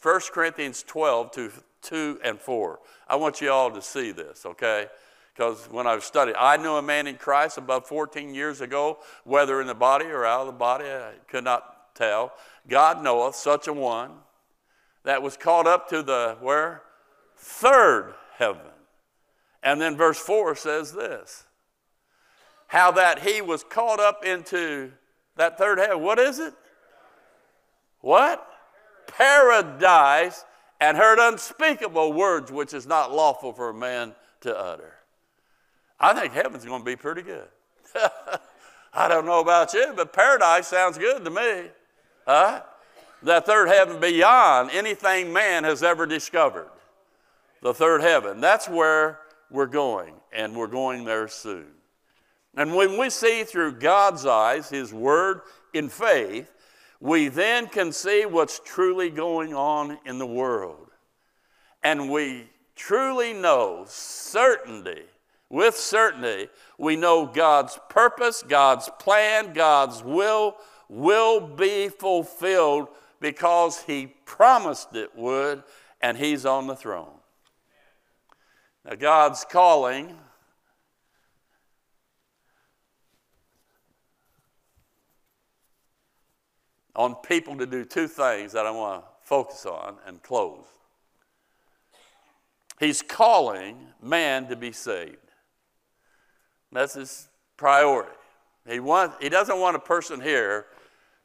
1 0.01 0.21
Corinthians 0.33 0.83
12, 0.83 1.31
to 1.33 1.53
2 1.83 2.21
and 2.25 2.41
4. 2.41 2.79
I 3.09 3.17
want 3.17 3.41
you 3.41 3.51
all 3.51 3.71
to 3.71 3.83
see 3.83 4.13
this, 4.13 4.47
okay? 4.47 4.87
Because 5.35 5.67
when 5.71 5.87
I 5.87 5.95
was 5.95 6.05
studying, 6.05 6.37
I 6.39 6.57
knew 6.57 6.75
a 6.75 6.83
man 6.83 7.07
in 7.07 7.17
Christ 7.17 7.59
about 7.59 7.87
14 7.87 8.35
years 8.35 8.61
ago, 8.61 8.99
whether 9.25 9.61
in 9.61 9.67
the 9.67 9.75
body 9.75 10.07
or 10.07 10.25
out 10.25 10.41
of 10.41 10.47
the 10.47 10.53
body, 10.53 10.87
I 10.87 11.13
could 11.29 11.45
not 11.45 11.95
tell. 11.95 12.33
God 12.69 13.03
knoweth 13.03 13.35
such 13.35 13.69
a 13.69 13.73
one 13.73 14.13
that 15.05 15.23
was 15.23 15.37
caught 15.37 15.67
up 15.67 15.89
to 15.91 16.03
the 16.03 16.37
where? 16.41 16.83
Third 17.37 18.15
heaven. 18.37 18.63
And 19.63 19.81
then 19.81 19.97
verse 19.97 20.19
4 20.19 20.55
says 20.57 20.93
this 20.93 21.45
how 22.69 22.91
that 22.91 23.21
he 23.21 23.41
was 23.41 23.65
caught 23.65 23.99
up 23.99 24.25
into 24.25 24.93
that 25.39 25.57
third 25.57 25.79
heaven. 25.79 26.03
What 26.03 26.19
is 26.19 26.39
it? 26.39 26.53
What? 28.01 28.47
Paradise 29.07 30.45
and 30.81 30.97
heard 30.97 31.19
unspeakable 31.19 32.13
words 32.13 32.53
which 32.53 32.75
is 32.75 32.87
not 32.87 33.13
lawful 33.13 33.53
for 33.53 33.71
a 33.71 33.75
man 33.75 34.15
to 34.43 34.57
utter. 34.57 34.95
I 35.99 36.15
think 36.15 36.33
heaven's 36.33 36.65
going 36.65 36.81
to 36.81 36.85
be 36.85 36.97
pretty 36.97 37.23
good. 37.23 37.49
I 38.93 39.09
don't 39.09 39.27
know 39.27 39.41
about 39.41 39.73
you, 39.75 39.93
but 39.97 40.13
paradise 40.13 40.69
sounds 40.69 40.99
good 40.99 41.25
to 41.25 41.31
me. 41.31 41.71
Huh? 42.27 42.63
That 43.23 43.47
third 43.47 43.69
heaven 43.69 44.01
beyond 44.01 44.71
anything 44.73 45.33
man 45.33 45.65
has 45.65 45.83
ever 45.83 46.07
discovered. 46.07 46.71
The 47.63 47.75
third 47.75 48.03
heaven. 48.03 48.41
That's 48.41 48.69
where 48.69 49.19
we're 49.51 49.67
going, 49.67 50.15
and 50.33 50.55
we're 50.55 50.69
going 50.69 51.05
there 51.05 51.27
soon. 51.27 51.67
And 52.57 52.75
when 52.75 52.99
we 52.99 53.11
see 53.11 53.45
through 53.45 53.79
God's 53.79 54.27
eyes, 54.27 54.69
His 54.69 54.93
Word 54.93 55.43
in 55.73 55.89
faith, 55.89 56.51
we 57.01 57.29
then 57.29 57.69
can 57.69 57.93
see 57.93 58.27
what's 58.27 58.61
truly 58.65 59.11
going 59.11 59.55
on 59.55 59.99
in 60.05 60.19
the 60.19 60.27
world. 60.27 60.91
And 61.83 62.11
we 62.11 62.49
truly 62.75 63.33
know 63.33 63.85
certainty, 63.87 65.05
with 65.49 65.77
certainty, 65.77 66.49
we 66.77 66.97
know 66.97 67.27
God's 67.27 67.79
purpose, 67.89 68.43
God's 68.47 68.91
plan, 68.99 69.53
God's 69.53 70.03
will 70.03 70.57
will 70.89 71.41
be 71.41 71.89
fulfilled 71.89 72.89
because 73.21 73.83
He 73.83 74.15
promised 74.25 74.95
it 74.95 75.15
would, 75.17 75.63
and 76.01 76.17
He's 76.17 76.47
on 76.47 76.67
the 76.67 76.77
throne. 76.77 77.19
Now, 78.85 78.95
God's 78.95 79.45
calling 79.45 80.17
on 86.99 87.15
people 87.15 87.57
to 87.57 87.65
do 87.65 87.85
two 87.85 88.09
things 88.09 88.51
that 88.53 88.67
I 88.67 88.73
want 88.73 89.05
to 89.05 89.09
focus 89.23 89.65
on 89.65 89.99
and 90.05 90.21
close. 90.21 90.65
He's 92.81 93.03
calling 93.03 93.77
man 94.03 94.49
to 94.49 94.57
be 94.57 94.73
saved. 94.73 95.17
That's 96.73 96.95
his 96.95 97.29
priority. 97.57 98.11
He, 98.69 98.81
want, 98.81 99.13
he 99.23 99.29
doesn't 99.29 99.59
want 99.61 99.77
a 99.77 99.81
person 99.81 100.21
here 100.21 100.67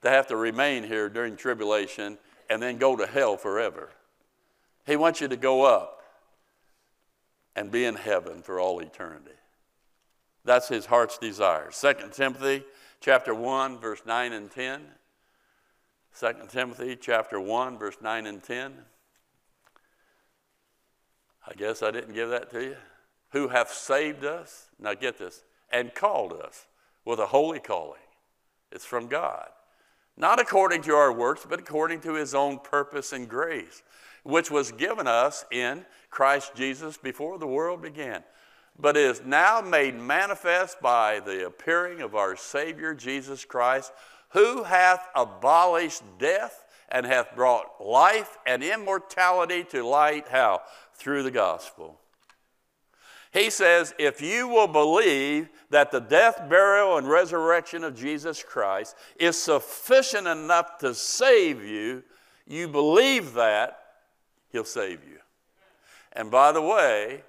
to 0.03 0.09
have 0.09 0.27
to 0.27 0.35
remain 0.35 0.83
here 0.83 1.09
during 1.09 1.35
tribulation 1.35 2.19
and 2.51 2.61
then 2.61 2.77
go 2.77 2.95
to 2.95 3.07
hell 3.07 3.35
forever. 3.35 3.89
He 4.85 4.95
wants 4.95 5.21
you 5.21 5.27
to 5.27 5.35
go 5.35 5.63
up 5.63 6.03
and 7.55 7.71
be 7.71 7.85
in 7.85 7.95
heaven 7.95 8.43
for 8.43 8.59
all 8.59 8.79
eternity. 8.79 9.31
That's 10.45 10.67
his 10.67 10.85
heart's 10.85 11.17
desire. 11.17 11.71
2 11.71 11.93
Timothy 12.11 12.63
chapter 13.01 13.33
1 13.33 13.79
verse 13.79 14.01
9 14.05 14.33
and 14.33 14.51
10. 14.51 14.81
2 16.19 16.33
Timothy 16.49 16.95
chapter 16.95 17.39
1, 17.39 17.77
verse 17.77 17.97
9 18.01 18.27
and 18.27 18.43
10. 18.43 18.73
I 21.47 21.53
guess 21.55 21.81
I 21.81 21.91
didn't 21.91 22.13
give 22.13 22.29
that 22.29 22.51
to 22.51 22.63
you. 22.63 22.75
Who 23.31 23.47
hath 23.47 23.73
saved 23.73 24.23
us, 24.23 24.69
now 24.79 24.93
get 24.93 25.17
this, 25.17 25.43
and 25.71 25.93
called 25.93 26.33
us 26.33 26.67
with 27.03 27.19
a 27.19 27.25
holy 27.25 27.59
calling. 27.59 27.99
It's 28.71 28.85
from 28.85 29.07
God. 29.07 29.49
Not 30.15 30.39
according 30.39 30.83
to 30.83 30.93
our 30.93 31.11
works, 31.11 31.45
but 31.49 31.59
according 31.59 32.01
to 32.01 32.13
his 32.13 32.35
own 32.35 32.59
purpose 32.59 33.11
and 33.11 33.27
grace, 33.27 33.81
which 34.23 34.51
was 34.51 34.71
given 34.71 35.07
us 35.07 35.45
in 35.51 35.83
Christ 36.11 36.53
Jesus 36.53 36.95
before 36.95 37.39
the 37.39 37.47
world 37.47 37.81
began, 37.81 38.23
but 38.77 38.95
is 38.95 39.23
now 39.25 39.61
made 39.61 39.95
manifest 39.95 40.79
by 40.79 41.19
the 41.19 41.47
appearing 41.47 42.01
of 42.01 42.13
our 42.13 42.35
Savior 42.35 42.93
Jesus 42.93 43.43
Christ 43.45 43.91
who 44.33 44.63
hath 44.63 45.07
abolished 45.15 46.03
death 46.17 46.65
and 46.89 47.05
hath 47.05 47.35
brought 47.35 47.83
life 47.83 48.37
and 48.45 48.63
immortality 48.63 49.63
to 49.65 49.85
light? 49.85 50.27
How? 50.27 50.61
Through 50.95 51.23
the 51.23 51.31
gospel. 51.31 51.99
He 53.31 53.49
says, 53.49 53.95
if 53.97 54.21
you 54.21 54.47
will 54.47 54.67
believe 54.67 55.49
that 55.71 55.91
the 55.91 55.99
death, 55.99 56.47
burial, 56.49 56.97
and 56.97 57.09
resurrection 57.09 57.83
of 57.83 57.95
Jesus 57.95 58.43
Christ 58.43 58.95
is 59.19 59.41
sufficient 59.41 60.27
enough 60.27 60.77
to 60.79 60.93
save 60.93 61.63
you, 61.63 62.03
you 62.45 62.67
believe 62.67 63.33
that, 63.33 63.79
He'll 64.51 64.65
save 64.65 65.03
you. 65.03 65.17
And 66.11 66.29
by 66.29 66.51
the 66.51 66.61
way, 66.61 67.23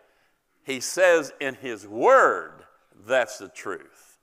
He 0.63 0.81
says 0.81 1.33
in 1.41 1.55
His 1.55 1.87
Word, 1.87 2.65
that's 3.07 3.39
the 3.39 3.49
truth. 3.49 4.19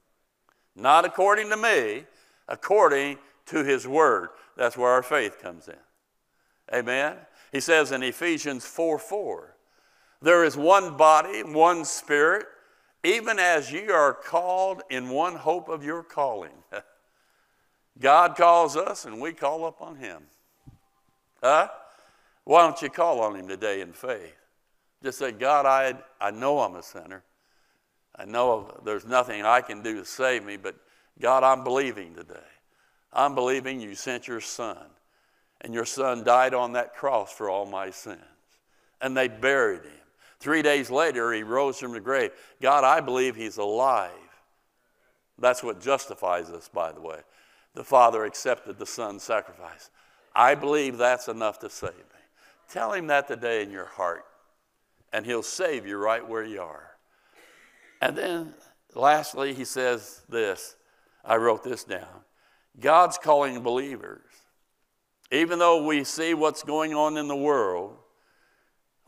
Not 0.76 1.04
according 1.04 1.50
to 1.50 1.58
me, 1.58 2.06
according 2.52 3.18
to 3.48 3.64
his 3.64 3.88
word. 3.88 4.30
That's 4.56 4.78
where 4.78 4.92
our 4.92 5.02
faith 5.02 5.42
comes 5.42 5.68
in. 5.68 6.76
Amen. 6.78 7.16
He 7.52 7.60
says 7.60 7.92
in 7.92 8.04
Ephesians 8.04 8.66
4 8.66 9.00
4, 9.00 9.56
there 10.22 10.44
is 10.44 10.56
one 10.56 10.98
body, 10.98 11.42
one 11.42 11.84
spirit, 11.84 12.46
even 13.04 13.40
as 13.40 13.72
ye 13.72 13.90
are 13.90 14.14
called 14.14 14.84
in 14.92 15.10
one 15.10 15.36
hope 15.36 15.68
of 15.68 15.84
your 15.84 16.04
calling. 16.04 16.52
God 18.00 18.36
calls 18.36 18.78
us 18.78 19.06
and 19.06 19.20
we 19.20 19.34
call 19.34 19.66
upon 19.66 19.96
him. 19.96 20.24
Huh? 21.42 21.70
Why 22.44 22.62
don't 22.62 22.82
you 22.82 22.90
call 22.90 23.22
on 23.22 23.36
him 23.36 23.48
today 23.48 23.82
in 23.82 23.94
faith? 23.94 24.36
Just 25.04 25.18
say, 25.18 25.32
God, 25.32 25.66
I, 25.66 25.96
I 26.20 26.32
know 26.32 26.60
I'm 26.60 26.76
a 26.76 26.84
sinner. 26.84 27.24
I 28.16 28.26
know 28.26 28.80
there's 28.86 29.06
nothing 29.06 29.44
I 29.44 29.62
can 29.62 29.82
do 29.82 29.96
to 29.96 30.06
save 30.06 30.46
me, 30.46 30.58
but 30.58 30.76
God, 31.20 31.44
I'm 31.44 31.64
believing 31.64 32.16
today. 32.16 32.40
I'm 33.14 33.36
believing 33.36 33.82
you 33.82 33.96
sent 33.96 34.28
your 34.28 34.42
son, 34.42 34.78
and 35.62 35.74
your 35.74 35.86
son 35.86 36.24
died 36.24 36.54
on 36.54 36.74
that 36.74 36.96
cross 36.96 37.32
for 37.32 37.50
all 37.50 37.66
my 37.66 37.90
sins. 37.90 38.20
And 39.02 39.16
they 39.16 39.28
buried 39.28 39.84
him. 39.84 39.92
Three 40.40 40.62
days 40.62 40.90
later, 40.90 41.32
he 41.34 41.44
rose 41.44 41.80
from 41.80 41.92
the 41.92 42.00
grave. 42.00 42.32
God, 42.62 42.84
I 42.84 43.00
believe 43.00 43.36
he's 43.36 43.58
alive. 43.58 44.12
That's 45.38 45.64
what 45.64 45.82
justifies 45.82 46.50
us, 46.50 46.68
by 46.68 46.92
the 46.92 47.02
way. 47.02 47.20
The 47.74 47.84
Father 47.84 48.26
accepted 48.26 48.78
the 48.78 48.86
Son's 48.86 49.24
sacrifice. 49.24 49.90
I 50.36 50.56
believe 50.56 50.98
that's 50.98 51.28
enough 51.28 51.60
to 51.60 51.70
save 51.70 51.92
me. 51.92 52.22
Tell 52.70 52.94
him 52.94 53.08
that 53.08 53.28
today 53.28 53.64
in 53.64 53.72
your 53.72 53.86
heart, 53.86 54.24
and 55.12 55.26
he'll 55.26 55.44
save 55.44 55.86
you 55.86 55.98
right 55.98 56.28
where 56.28 56.44
you 56.44 56.62
are. 56.62 56.92
And 58.02 58.18
then, 58.18 58.54
lastly, 58.96 59.54
he 59.54 59.66
says 59.66 60.22
this 60.30 60.76
I 61.24 61.36
wrote 61.38 61.64
this 61.64 61.84
down. 61.84 62.24
God's 62.80 63.18
calling 63.18 63.62
believers. 63.62 64.22
Even 65.32 65.60
though 65.60 65.86
we 65.86 66.04
see 66.04 66.34
what's 66.34 66.64
going 66.64 66.94
on 66.94 67.18
in 67.18 67.28
the 67.28 67.36
world, 67.36 67.98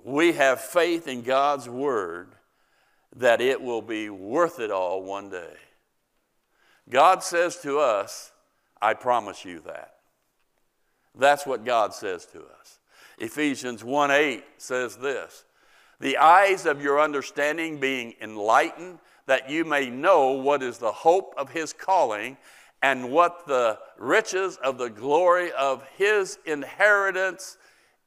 we 0.03 0.33
have 0.33 0.61
faith 0.61 1.07
in 1.07 1.21
God's 1.21 1.67
word 1.67 2.33
that 3.15 3.41
it 3.41 3.61
will 3.61 3.81
be 3.81 4.09
worth 4.09 4.59
it 4.59 4.71
all 4.71 5.03
one 5.03 5.29
day. 5.29 5.53
God 6.89 7.23
says 7.23 7.57
to 7.61 7.79
us, 7.79 8.31
I 8.81 8.93
promise 8.93 9.45
you 9.45 9.61
that. 9.65 9.95
That's 11.15 11.45
what 11.45 11.63
God 11.63 11.93
says 11.93 12.25
to 12.27 12.39
us. 12.39 12.79
Ephesians 13.17 13.83
1 13.83 14.11
8 14.11 14.43
says 14.57 14.97
this 14.97 15.45
The 15.99 16.17
eyes 16.17 16.65
of 16.65 16.81
your 16.81 16.99
understanding 16.99 17.79
being 17.79 18.15
enlightened, 18.21 18.99
that 19.25 19.49
you 19.49 19.65
may 19.65 19.89
know 19.89 20.31
what 20.31 20.61
is 20.63 20.77
the 20.77 20.91
hope 20.91 21.33
of 21.37 21.49
his 21.49 21.73
calling 21.73 22.37
and 22.81 23.11
what 23.11 23.47
the 23.47 23.79
riches 23.97 24.57
of 24.57 24.77
the 24.77 24.89
glory 24.89 25.51
of 25.53 25.83
his 25.97 26.37
inheritance 26.45 27.57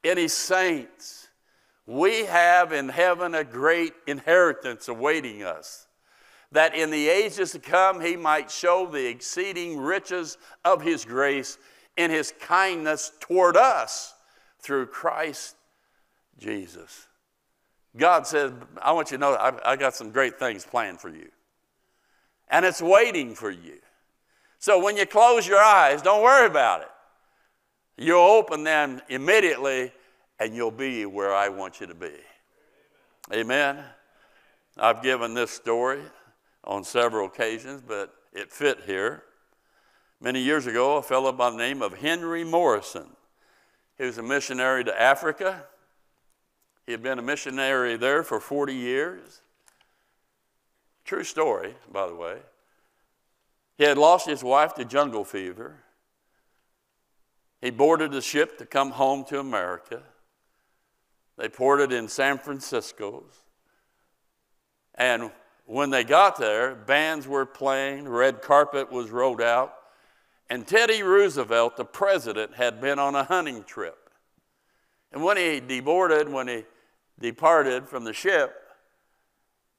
in 0.02 0.18
his 0.18 0.35
saints. 0.35 1.29
We 1.87 2.26
have 2.26 2.72
in 2.72 2.88
heaven 2.88 3.35
a 3.35 3.44
great 3.44 3.94
inheritance 4.07 4.88
awaiting 4.88 5.42
us. 5.42 5.87
that 6.52 6.74
in 6.74 6.90
the 6.90 7.09
ages 7.09 7.52
to 7.52 7.59
come 7.59 8.00
he 8.00 8.16
might 8.16 8.50
show 8.50 8.87
the 8.87 9.07
exceeding 9.09 9.79
riches 9.79 10.38
of 10.64 10.83
his 10.83 11.05
grace 11.05 11.59
in 11.96 12.11
his 12.11 12.33
kindness 12.40 13.12
toward 13.20 13.57
us 13.57 14.14
through 14.61 14.87
Christ 14.87 15.57
Jesus. 16.38 17.07
God 17.96 18.26
said, 18.26 18.54
I 18.82 18.92
want 18.92 19.11
you 19.11 19.16
to 19.16 19.20
know 19.20 19.35
I, 19.35 19.72
I 19.72 19.76
got 19.76 19.94
some 19.94 20.11
great 20.11 20.38
things 20.38 20.64
planned 20.64 21.00
for 21.00 21.09
you. 21.09 21.28
And 22.48 22.64
it's 22.64 22.82
waiting 22.82 23.35
for 23.35 23.50
you. 23.50 23.78
So 24.59 24.82
when 24.82 24.96
you 24.96 25.06
close 25.06 25.46
your 25.46 25.61
eyes, 25.61 26.02
don't 26.02 26.22
worry 26.22 26.46
about 26.46 26.82
it. 26.82 26.88
You'll 27.96 28.20
open 28.20 28.64
them 28.64 29.00
immediately 29.09 29.92
and 30.38 30.54
you'll 30.54 30.70
be 30.70 31.06
where 31.06 31.35
I 31.35 31.48
want 31.48 31.80
you 31.80 31.87
to 31.87 31.94
be. 31.94 32.12
Amen. 33.32 33.82
I've 34.78 35.02
given 35.02 35.35
this 35.35 35.50
story 35.50 36.02
on 36.64 36.85
several 36.85 37.26
occasions, 37.26 37.82
but 37.87 38.14
it 38.32 38.52
fit 38.52 38.80
here. 38.85 39.22
Many 40.20 40.40
years 40.40 40.66
ago, 40.66 40.96
a 40.96 41.02
fellow 41.02 41.32
by 41.32 41.50
the 41.50 41.56
name 41.56 41.82
of 41.82 41.94
Henry 41.94 42.44
Morrison, 42.44 43.06
he 43.98 44.04
was 44.04 44.18
a 44.18 44.22
missionary 44.22 44.85
to 44.85 45.00
Africa. 45.00 45.64
He 46.87 46.92
had 46.92 47.03
been 47.03 47.18
a 47.18 47.22
missionary 47.22 47.96
there 47.96 48.22
for 48.22 48.38
40 48.38 48.72
years. 48.72 49.42
True 51.05 51.25
story, 51.25 51.75
by 51.92 52.07
the 52.07 52.14
way. 52.14 52.38
He 53.77 53.85
had 53.85 53.99
lost 53.99 54.27
his 54.27 54.42
wife 54.42 54.75
to 54.75 54.85
jungle 54.85 55.25
fever. 55.25 55.81
He 57.61 57.70
boarded 57.70 58.12
the 58.12 58.22
ship 58.22 58.59
to 58.59 58.66
come 58.66 58.92
home 58.92 59.25
to 59.25 59.40
America. 59.40 60.03
They 61.37 61.49
ported 61.49 61.92
in 61.92 62.09
San 62.09 62.38
Francisco. 62.38 63.25
And 64.94 65.31
when 65.66 65.90
they 65.90 66.05
got 66.05 66.38
there, 66.38 66.75
bands 66.75 67.27
were 67.27 67.44
playing, 67.44 68.09
red 68.09 68.40
carpet 68.40 68.90
was 68.90 69.11
rolled 69.11 69.42
out, 69.42 69.75
and 70.49 70.66
Teddy 70.66 71.03
Roosevelt, 71.03 71.77
the 71.77 71.85
president, 71.85 72.55
had 72.55 72.81
been 72.81 72.99
on 72.99 73.16
a 73.16 73.25
hunting 73.25 73.64
trip. 73.64 74.11
And 75.12 75.22
when 75.25 75.37
he 75.37 75.61
deboarded, 75.61 76.29
when 76.29 76.46
he 76.46 76.64
departed 77.20 77.88
from 77.88 78.05
the 78.05 78.12
ship, 78.12 78.55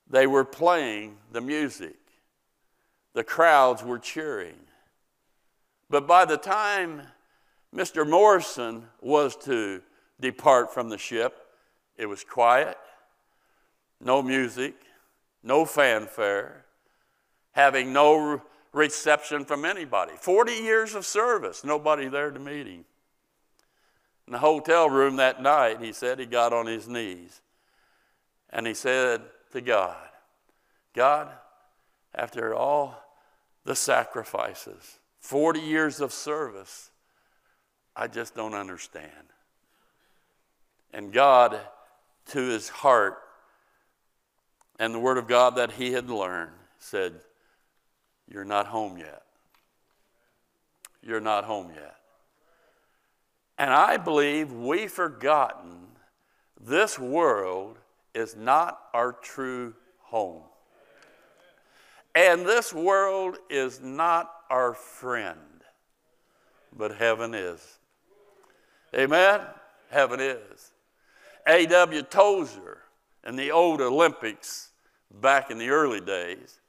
they 0.09 0.27
were 0.27 0.45
playing 0.45 1.17
the 1.31 1.41
music. 1.41 1.97
The 3.13 3.23
crowds 3.23 3.83
were 3.83 3.99
cheering. 3.99 4.55
But 5.89 6.07
by 6.07 6.25
the 6.25 6.37
time 6.37 7.01
Mr. 7.73 8.07
Morrison 8.07 8.85
was 9.01 9.35
to 9.37 9.81
depart 10.19 10.73
from 10.73 10.89
the 10.89 10.97
ship, 10.97 11.35
it 11.97 12.05
was 12.05 12.23
quiet, 12.23 12.77
no 13.99 14.21
music, 14.21 14.75
no 15.43 15.65
fanfare, 15.65 16.65
having 17.51 17.91
no 17.91 18.41
reception 18.73 19.45
from 19.45 19.65
anybody. 19.65 20.13
40 20.19 20.53
years 20.53 20.95
of 20.95 21.05
service, 21.05 21.63
nobody 21.63 22.07
there 22.07 22.31
to 22.31 22.39
meet 22.39 22.67
him. 22.67 22.85
In 24.27 24.33
the 24.33 24.39
hotel 24.39 24.89
room 24.89 25.15
that 25.15 25.41
night, 25.41 25.81
he 25.81 25.93
said 25.93 26.19
he 26.19 26.25
got 26.25 26.51
on 26.51 26.65
his 26.65 26.87
knees 26.87 27.41
and 28.49 28.67
he 28.67 28.73
said 28.73 29.21
to 29.53 29.61
God, 29.61 29.95
God, 30.93 31.29
after 32.13 32.53
all 32.53 33.01
the 33.63 33.75
sacrifices, 33.75 34.99
40 35.19 35.61
years 35.61 36.01
of 36.01 36.11
service, 36.11 36.91
I 37.95 38.07
just 38.07 38.35
don't 38.35 38.53
understand. 38.53 39.11
And 40.93 41.13
God, 41.13 41.59
to 42.27 42.39
his 42.39 42.69
heart, 42.69 43.19
and 44.79 44.93
the 44.93 44.99
Word 44.99 45.17
of 45.17 45.27
God 45.27 45.55
that 45.55 45.71
he 45.71 45.93
had 45.93 46.09
learned 46.09 46.51
said, 46.79 47.13
You're 48.29 48.45
not 48.45 48.67
home 48.67 48.97
yet. 48.97 49.23
You're 51.01 51.19
not 51.19 51.45
home 51.45 51.71
yet. 51.73 51.95
And 53.57 53.71
I 53.71 53.97
believe 53.97 54.51
we've 54.53 54.91
forgotten 54.91 55.87
this 56.59 56.99
world 56.99 57.77
is 58.13 58.35
not 58.35 58.79
our 58.93 59.13
true 59.13 59.73
home. 59.99 60.43
And 62.13 62.45
this 62.45 62.73
world 62.73 63.37
is 63.49 63.79
not 63.81 64.31
our 64.49 64.73
friend, 64.73 65.37
but 66.75 66.95
heaven 66.95 67.33
is. 67.33 67.77
Amen? 68.95 69.41
Heaven 69.89 70.19
is. 70.19 70.71
A.W. 71.47 72.01
Tozer 72.03 72.79
in 73.25 73.35
the 73.35 73.51
old 73.51 73.81
Olympics 73.81 74.69
back 75.21 75.51
in 75.51 75.57
the 75.57 75.69
early 75.69 76.01
days, 76.01 76.59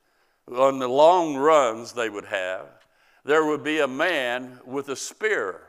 on 0.54 0.78
the 0.78 0.88
long 0.88 1.36
runs 1.36 1.92
they 1.92 2.08
would 2.08 2.26
have, 2.26 2.66
there 3.24 3.44
would 3.44 3.62
be 3.62 3.80
a 3.80 3.88
man 3.88 4.58
with 4.64 4.88
a 4.88 4.96
spear. 4.96 5.67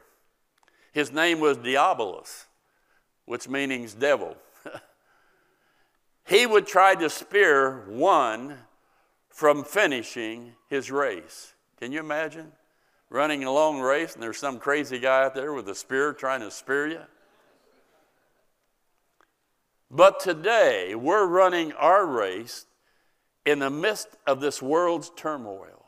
His 0.92 1.12
name 1.12 1.40
was 1.40 1.58
Diabolus, 1.58 2.46
which 3.26 3.48
means 3.48 3.94
devil. 3.94 4.36
he 6.26 6.46
would 6.46 6.68
try 6.68 6.96
to 6.96 7.10
spear 7.10 7.86
one 7.88 8.58
from 9.30 9.64
finishing 9.64 10.54
his 10.68 10.92
race. 10.92 11.54
Can 11.80 11.92
you 11.92 12.00
imagine? 12.00 12.52
Running 13.10 13.44
a 13.44 13.52
long 13.52 13.80
race 13.80 14.14
and 14.14 14.22
there's 14.22 14.38
some 14.38 14.60
crazy 14.60 15.00
guy 15.00 15.24
out 15.24 15.34
there 15.34 15.54
with 15.54 15.68
a 15.70 15.76
spear 15.76 16.14
trying 16.14 16.42
to 16.42 16.52
spear 16.52 16.88
you? 16.88 17.02
But 19.92 20.20
today, 20.20 20.94
we're 20.94 21.26
running 21.26 21.74
our 21.74 22.06
race 22.06 22.68
in 23.46 23.60
the 23.60 23.72
midst 23.72 24.10
of 24.28 24.40
this 24.40 24.62
world's 24.62 25.12
turmoil. 25.16 25.86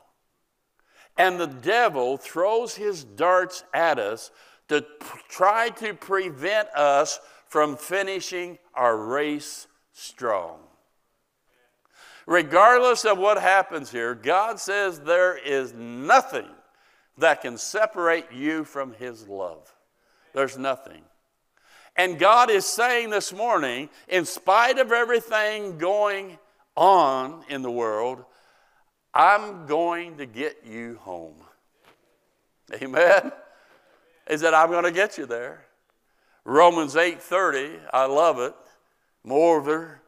And 1.16 1.38
the 1.38 1.46
devil 1.46 2.16
throws 2.16 2.74
his 2.74 3.04
darts 3.04 3.62
at 3.72 3.98
us 3.98 4.30
to 4.68 4.84
try 5.28 5.68
to 5.70 5.94
prevent 5.94 6.68
us 6.70 7.20
from 7.48 7.76
finishing 7.76 8.58
our 8.74 8.96
race 8.96 9.66
strong. 9.92 10.58
Regardless 12.26 13.04
of 13.04 13.18
what 13.18 13.40
happens 13.40 13.90
here, 13.90 14.14
God 14.14 14.58
says 14.60 15.00
there 15.00 15.36
is 15.36 15.74
nothing 15.74 16.48
that 17.18 17.42
can 17.42 17.58
separate 17.58 18.32
you 18.32 18.64
from 18.64 18.94
his 18.94 19.28
love. 19.28 19.74
There's 20.32 20.56
nothing. 20.56 21.02
And 21.96 22.18
God 22.18 22.48
is 22.48 22.64
saying 22.64 23.10
this 23.10 23.32
morning, 23.32 23.90
in 24.08 24.24
spite 24.24 24.78
of 24.78 24.92
everything 24.92 25.76
going 25.76 26.38
on 26.74 27.44
in 27.48 27.60
the 27.60 27.70
world, 27.70 28.24
I'm 29.12 29.66
going 29.66 30.16
to 30.16 30.26
get 30.26 30.64
you 30.64 30.98
home. 31.02 31.36
Amen. 32.72 33.32
Is 34.32 34.40
that 34.40 34.54
I'm 34.54 34.70
going 34.70 34.84
to 34.84 34.90
get 34.90 35.18
you 35.18 35.26
there. 35.26 35.66
Romans 36.46 36.94
8:30, 36.94 37.78
I 37.92 38.06
love 38.06 38.38
it. 38.38 38.54
Moreover, 39.22 40.00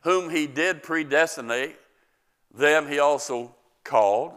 whom 0.00 0.30
he 0.30 0.48
did 0.48 0.82
predestinate, 0.82 1.76
them 2.52 2.88
he 2.88 2.98
also 2.98 3.54
called. 3.84 4.32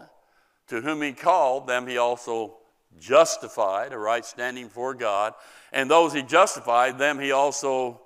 To 0.67 0.79
whom 0.79 1.01
he 1.01 1.11
called, 1.11 1.65
them 1.65 1.88
he 1.88 1.97
also 1.97 2.57
justified, 2.99 3.93
a 3.93 3.97
right 3.97 4.23
standing 4.23 4.69
for 4.69 4.93
God. 4.93 5.33
And 5.73 5.89
those 5.89 6.13
he 6.13 6.21
justified, 6.21 6.99
them 6.99 7.17
he 7.19 7.31
also 7.31 8.01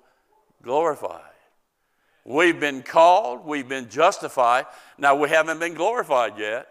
glorified. 0.62 1.20
We've 2.24 2.58
been 2.58 2.82
called, 2.82 3.44
we've 3.44 3.68
been 3.68 3.90
justified. 3.90 4.64
Now, 4.96 5.16
we 5.16 5.28
haven't 5.28 5.60
been 5.60 5.74
glorified 5.74 6.38
yet, 6.38 6.66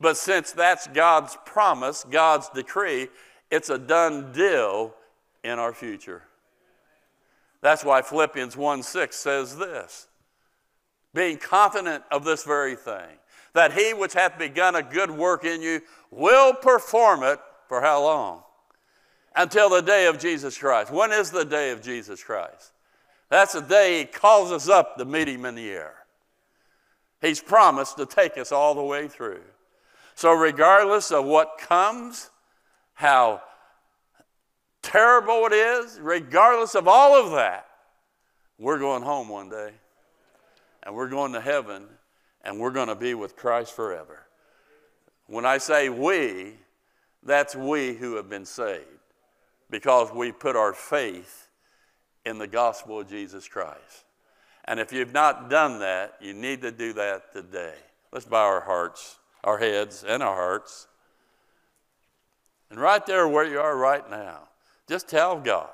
but 0.00 0.16
since 0.16 0.52
that's 0.52 0.86
God's 0.86 1.36
promise, 1.44 2.06
God's 2.08 2.48
decree, 2.50 3.08
it's 3.50 3.70
a 3.70 3.78
done 3.78 4.32
deal 4.32 4.94
in 5.42 5.58
our 5.58 5.72
future. 5.72 6.22
That's 7.62 7.84
why 7.84 8.02
Philippians 8.02 8.56
1 8.56 8.82
6 8.82 9.16
says 9.16 9.58
this 9.58 10.08
being 11.12 11.38
confident 11.38 12.04
of 12.10 12.24
this 12.24 12.44
very 12.44 12.76
thing, 12.76 13.18
that 13.52 13.72
he 13.72 13.92
which 13.92 14.12
hath 14.12 14.38
begun 14.38 14.76
a 14.76 14.82
good 14.82 15.10
work 15.10 15.44
in 15.44 15.60
you 15.60 15.80
will 16.10 16.54
perform 16.54 17.22
it 17.22 17.40
for 17.68 17.80
how 17.80 18.02
long? 18.02 18.42
Until 19.34 19.68
the 19.68 19.80
day 19.80 20.06
of 20.06 20.18
Jesus 20.18 20.56
Christ. 20.58 20.92
When 20.92 21.12
is 21.12 21.30
the 21.30 21.44
day 21.44 21.70
of 21.70 21.82
Jesus 21.82 22.22
Christ? 22.22 22.72
That's 23.28 23.52
the 23.52 23.60
day 23.60 24.00
He 24.00 24.04
calls 24.04 24.50
us 24.50 24.68
up 24.68 24.96
to 24.98 25.04
meet 25.04 25.28
Him 25.28 25.44
in 25.44 25.54
the 25.54 25.70
air. 25.70 25.94
He's 27.20 27.40
promised 27.40 27.96
to 27.98 28.06
take 28.06 28.36
us 28.36 28.50
all 28.50 28.74
the 28.74 28.82
way 28.82 29.08
through. 29.08 29.42
So, 30.16 30.32
regardless 30.32 31.12
of 31.12 31.24
what 31.24 31.58
comes, 31.58 32.29
how 33.00 33.40
terrible 34.82 35.46
it 35.46 35.54
is, 35.54 35.98
regardless 36.02 36.74
of 36.74 36.86
all 36.86 37.14
of 37.14 37.32
that, 37.32 37.66
we're 38.58 38.78
going 38.78 39.02
home 39.02 39.30
one 39.30 39.48
day. 39.48 39.70
And 40.82 40.94
we're 40.94 41.08
going 41.08 41.32
to 41.32 41.40
heaven, 41.40 41.84
and 42.44 42.60
we're 42.60 42.72
going 42.72 42.88
to 42.88 42.94
be 42.94 43.14
with 43.14 43.36
Christ 43.36 43.74
forever. 43.74 44.26
When 45.28 45.46
I 45.46 45.56
say 45.56 45.88
we, 45.88 46.56
that's 47.22 47.56
we 47.56 47.94
who 47.94 48.16
have 48.16 48.28
been 48.28 48.44
saved 48.44 48.84
because 49.70 50.12
we 50.12 50.30
put 50.30 50.54
our 50.54 50.74
faith 50.74 51.48
in 52.26 52.36
the 52.36 52.46
gospel 52.46 53.00
of 53.00 53.08
Jesus 53.08 53.48
Christ. 53.48 54.04
And 54.66 54.78
if 54.78 54.92
you've 54.92 55.14
not 55.14 55.48
done 55.48 55.78
that, 55.78 56.16
you 56.20 56.34
need 56.34 56.60
to 56.60 56.70
do 56.70 56.92
that 56.92 57.32
today. 57.32 57.76
Let's 58.12 58.26
bow 58.26 58.44
our 58.44 58.60
hearts, 58.60 59.18
our 59.42 59.56
heads, 59.56 60.04
and 60.06 60.22
our 60.22 60.34
hearts. 60.34 60.86
And 62.70 62.78
right 62.78 63.04
there 63.04 63.26
where 63.26 63.44
you 63.44 63.58
are 63.58 63.76
right 63.76 64.08
now, 64.08 64.48
just 64.88 65.08
tell 65.08 65.38
God 65.38 65.70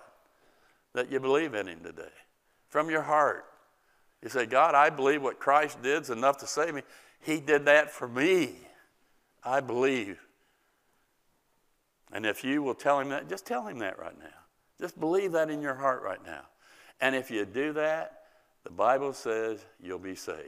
that 0.94 1.10
you 1.10 1.20
believe 1.20 1.54
in 1.54 1.68
Him 1.68 1.80
today 1.84 2.04
from 2.68 2.90
your 2.90 3.02
heart. 3.02 3.44
You 4.22 4.30
say, 4.30 4.46
God, 4.46 4.74
I 4.74 4.90
believe 4.90 5.22
what 5.22 5.38
Christ 5.38 5.82
did 5.82 6.02
is 6.02 6.10
enough 6.10 6.38
to 6.38 6.46
save 6.46 6.74
me. 6.74 6.82
He 7.20 7.40
did 7.40 7.66
that 7.66 7.90
for 7.90 8.08
me. 8.08 8.54
I 9.44 9.60
believe. 9.60 10.18
And 12.12 12.26
if 12.26 12.42
you 12.42 12.62
will 12.62 12.74
tell 12.74 12.98
Him 12.98 13.10
that, 13.10 13.28
just 13.28 13.46
tell 13.46 13.66
Him 13.66 13.78
that 13.80 13.98
right 13.98 14.18
now. 14.18 14.26
Just 14.80 14.98
believe 14.98 15.32
that 15.32 15.50
in 15.50 15.62
your 15.62 15.74
heart 15.74 16.02
right 16.02 16.24
now. 16.24 16.42
And 17.00 17.14
if 17.14 17.30
you 17.30 17.44
do 17.44 17.72
that, 17.74 18.22
the 18.64 18.70
Bible 18.70 19.12
says 19.12 19.64
you'll 19.80 19.98
be 19.98 20.14
saved. 20.14 20.40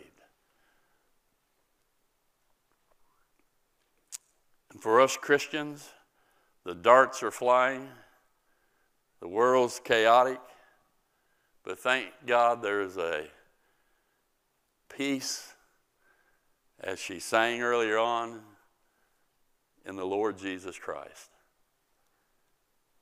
And 4.73 4.83
for 4.83 5.01
us 5.01 5.17
Christians, 5.17 5.89
the 6.69 6.75
darts 6.75 7.23
are 7.23 7.31
flying, 7.31 7.89
the 9.21 9.27
world's 9.27 9.81
chaotic, 9.83 10.39
but 11.65 11.79
thank 11.79 12.09
God 12.27 12.61
there's 12.61 12.99
a 12.99 13.25
peace, 14.95 15.55
as 16.79 16.99
she 16.99 17.21
sang 17.21 17.63
earlier 17.63 17.97
on, 17.97 18.43
in 19.87 19.97
the 19.97 20.05
Lord 20.05 20.37
Jesus 20.37 20.79
Christ. 20.79 21.31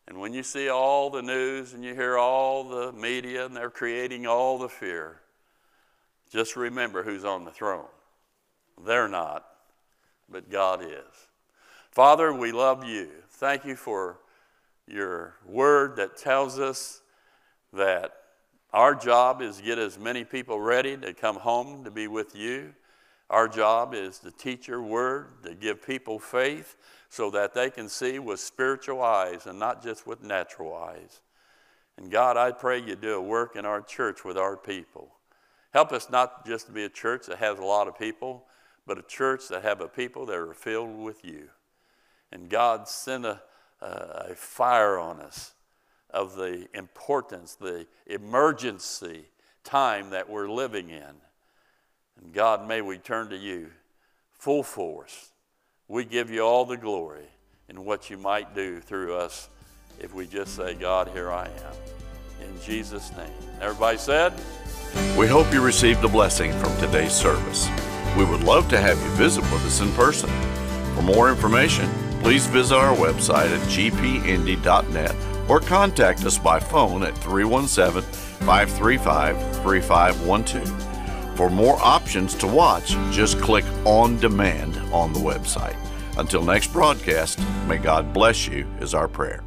And 0.07 0.21
when 0.21 0.33
you 0.33 0.45
see 0.45 0.69
all 0.69 1.11
the 1.11 1.23
news 1.23 1.75
and 1.75 1.85
you 1.85 1.93
hear 1.93 2.17
all 2.17 2.69
the 2.69 2.93
media 2.93 3.47
and 3.47 3.57
they're 3.57 3.69
creating 3.69 4.29
all 4.29 4.59
the 4.59 4.69
fear, 4.69 5.23
just 6.31 6.55
remember 6.55 7.03
who's 7.03 7.25
on 7.25 7.45
the 7.45 7.51
throne. 7.51 7.89
They're 8.87 9.09
not, 9.09 9.45
but 10.29 10.53
God 10.53 10.85
is. 10.85 11.27
Father, 11.91 12.33
we 12.33 12.53
love 12.53 12.85
you. 12.85 13.09
Thank 13.39 13.67
you 13.67 13.77
for 13.77 14.17
your 14.87 15.35
word 15.45 15.97
that 15.97 16.17
tells 16.17 16.59
us 16.59 17.03
that 17.75 18.13
our 18.73 18.95
job 18.95 19.43
is 19.43 19.61
get 19.61 19.79
as 19.79 19.99
many 19.99 20.25
people 20.25 20.59
ready 20.59 20.97
to 20.97 21.13
come 21.13 21.37
home 21.37 21.85
to 21.85 21.91
be 21.91 22.09
with 22.09 22.35
you. 22.35 22.73
Our 23.29 23.47
job 23.47 23.93
is 23.93 24.21
to 24.21 24.31
teach 24.31 24.67
your 24.67 24.81
word, 24.81 25.43
to 25.43 25.55
give 25.55 25.87
people 25.87 26.19
faith 26.19 26.77
so 27.11 27.31
that 27.33 27.53
they 27.53 27.69
can 27.69 27.91
see 27.91 28.19
with 28.19 28.41
spiritual 28.41 29.03
eyes 29.03 29.45
and 29.45 29.59
not 29.59 29.83
just 29.83 30.07
with 30.07 30.23
natural 30.23 30.75
eyes. 30.75 31.21
And 31.99 32.11
God, 32.11 32.39
I 32.39 32.53
pray 32.53 32.79
you 32.79 32.97
do 32.97 33.17
a 33.17 33.21
work 33.21 33.55
in 33.55 33.67
our 33.67 33.83
church 33.83 34.25
with 34.25 34.39
our 34.39 34.57
people. 34.57 35.11
Help 35.75 35.93
us 35.93 36.09
not 36.09 36.47
just 36.47 36.69
to 36.69 36.73
be 36.73 36.85
a 36.85 36.89
church 36.89 37.27
that 37.27 37.37
has 37.37 37.59
a 37.59 37.65
lot 37.65 37.87
of 37.87 37.99
people, 37.99 38.47
but 38.87 38.97
a 38.97 39.03
church 39.03 39.49
that 39.49 39.63
have 39.63 39.83
a 39.83 39.89
people 39.89 40.25
that 40.25 40.37
are 40.37 40.55
filled 40.55 40.97
with 40.97 41.23
you. 41.23 41.51
And 42.33 42.49
God, 42.49 42.89
send 42.89 43.25
a, 43.25 43.41
a 43.81 44.35
fire 44.35 44.99
on 44.99 45.21
us 45.21 45.53
of 46.11 46.37
the 46.37 46.67
importance, 46.75 47.55
the 47.55 47.87
emergency 48.07 49.25
time 49.65 50.11
that 50.11 50.29
we're 50.29 50.49
living 50.49 50.91
in. 50.91 51.03
And 52.21 52.33
God, 52.33 52.67
may 52.67 52.81
we 52.81 52.99
turn 52.99 53.29
to 53.31 53.37
you 53.37 53.71
full 54.33 54.63
force. 54.63 55.31
We 55.89 56.05
give 56.05 56.31
you 56.31 56.41
all 56.41 56.65
the 56.65 56.77
glory 56.77 57.27
in 57.69 57.85
what 57.85 58.11
you 58.11 58.17
might 58.17 58.55
do 58.55 58.81
through 58.81 59.17
us 59.17 59.49
if 60.01 60.15
we 60.15 60.27
just 60.27 60.57
say, 60.57 60.75
God, 60.75 61.09
here 61.09 61.31
I 61.31 61.47
am. 61.47 62.49
In 62.49 62.61
Jesus' 62.63 63.11
name. 63.17 63.31
Everybody 63.61 63.99
said? 63.99 64.33
We 65.17 65.27
hope 65.27 65.53
you 65.53 65.63
received 65.63 66.05
a 66.05 66.09
blessing 66.09 66.53
from 66.53 66.77
today's 66.79 67.13
service. 67.13 67.69
We 68.17 68.25
would 68.25 68.43
love 68.43 68.69
to 68.71 68.79
have 68.79 68.99
you 69.03 69.09
visit 69.11 69.43
with 69.45 69.65
us 69.67 69.81
in 69.81 69.91
person. 69.93 70.31
For 70.95 71.03
more 71.03 71.29
information, 71.29 71.91
please 72.27 72.49
visit 72.49 72.75
our 72.75 72.97
website 72.97 73.57
at 73.57 73.61
gpindy.net 73.69 75.15
or 75.49 75.61
contact 75.61 76.25
us 76.25 76.37
by 76.37 76.59
phone 76.59 77.05
at 77.05 77.17
317 77.19 78.03
535 78.41 79.63
3512. 79.63 81.37
For 81.37 81.49
more 81.49 81.79
options 81.81 82.35
to 82.35 82.49
watch, 82.49 82.97
just 83.13 83.41
click 83.41 83.65
On 83.85 84.19
Demand 84.19 84.77
on 84.93 85.13
the 85.13 85.21
website. 85.21 85.77
Until 86.19 86.43
next 86.43 86.73
broadcast, 86.73 87.39
may 87.69 87.79
God 87.79 88.13
bless 88.13 88.49
you, 88.49 88.67
is 88.81 88.93
our 88.93 89.07
prayer. 89.07 89.46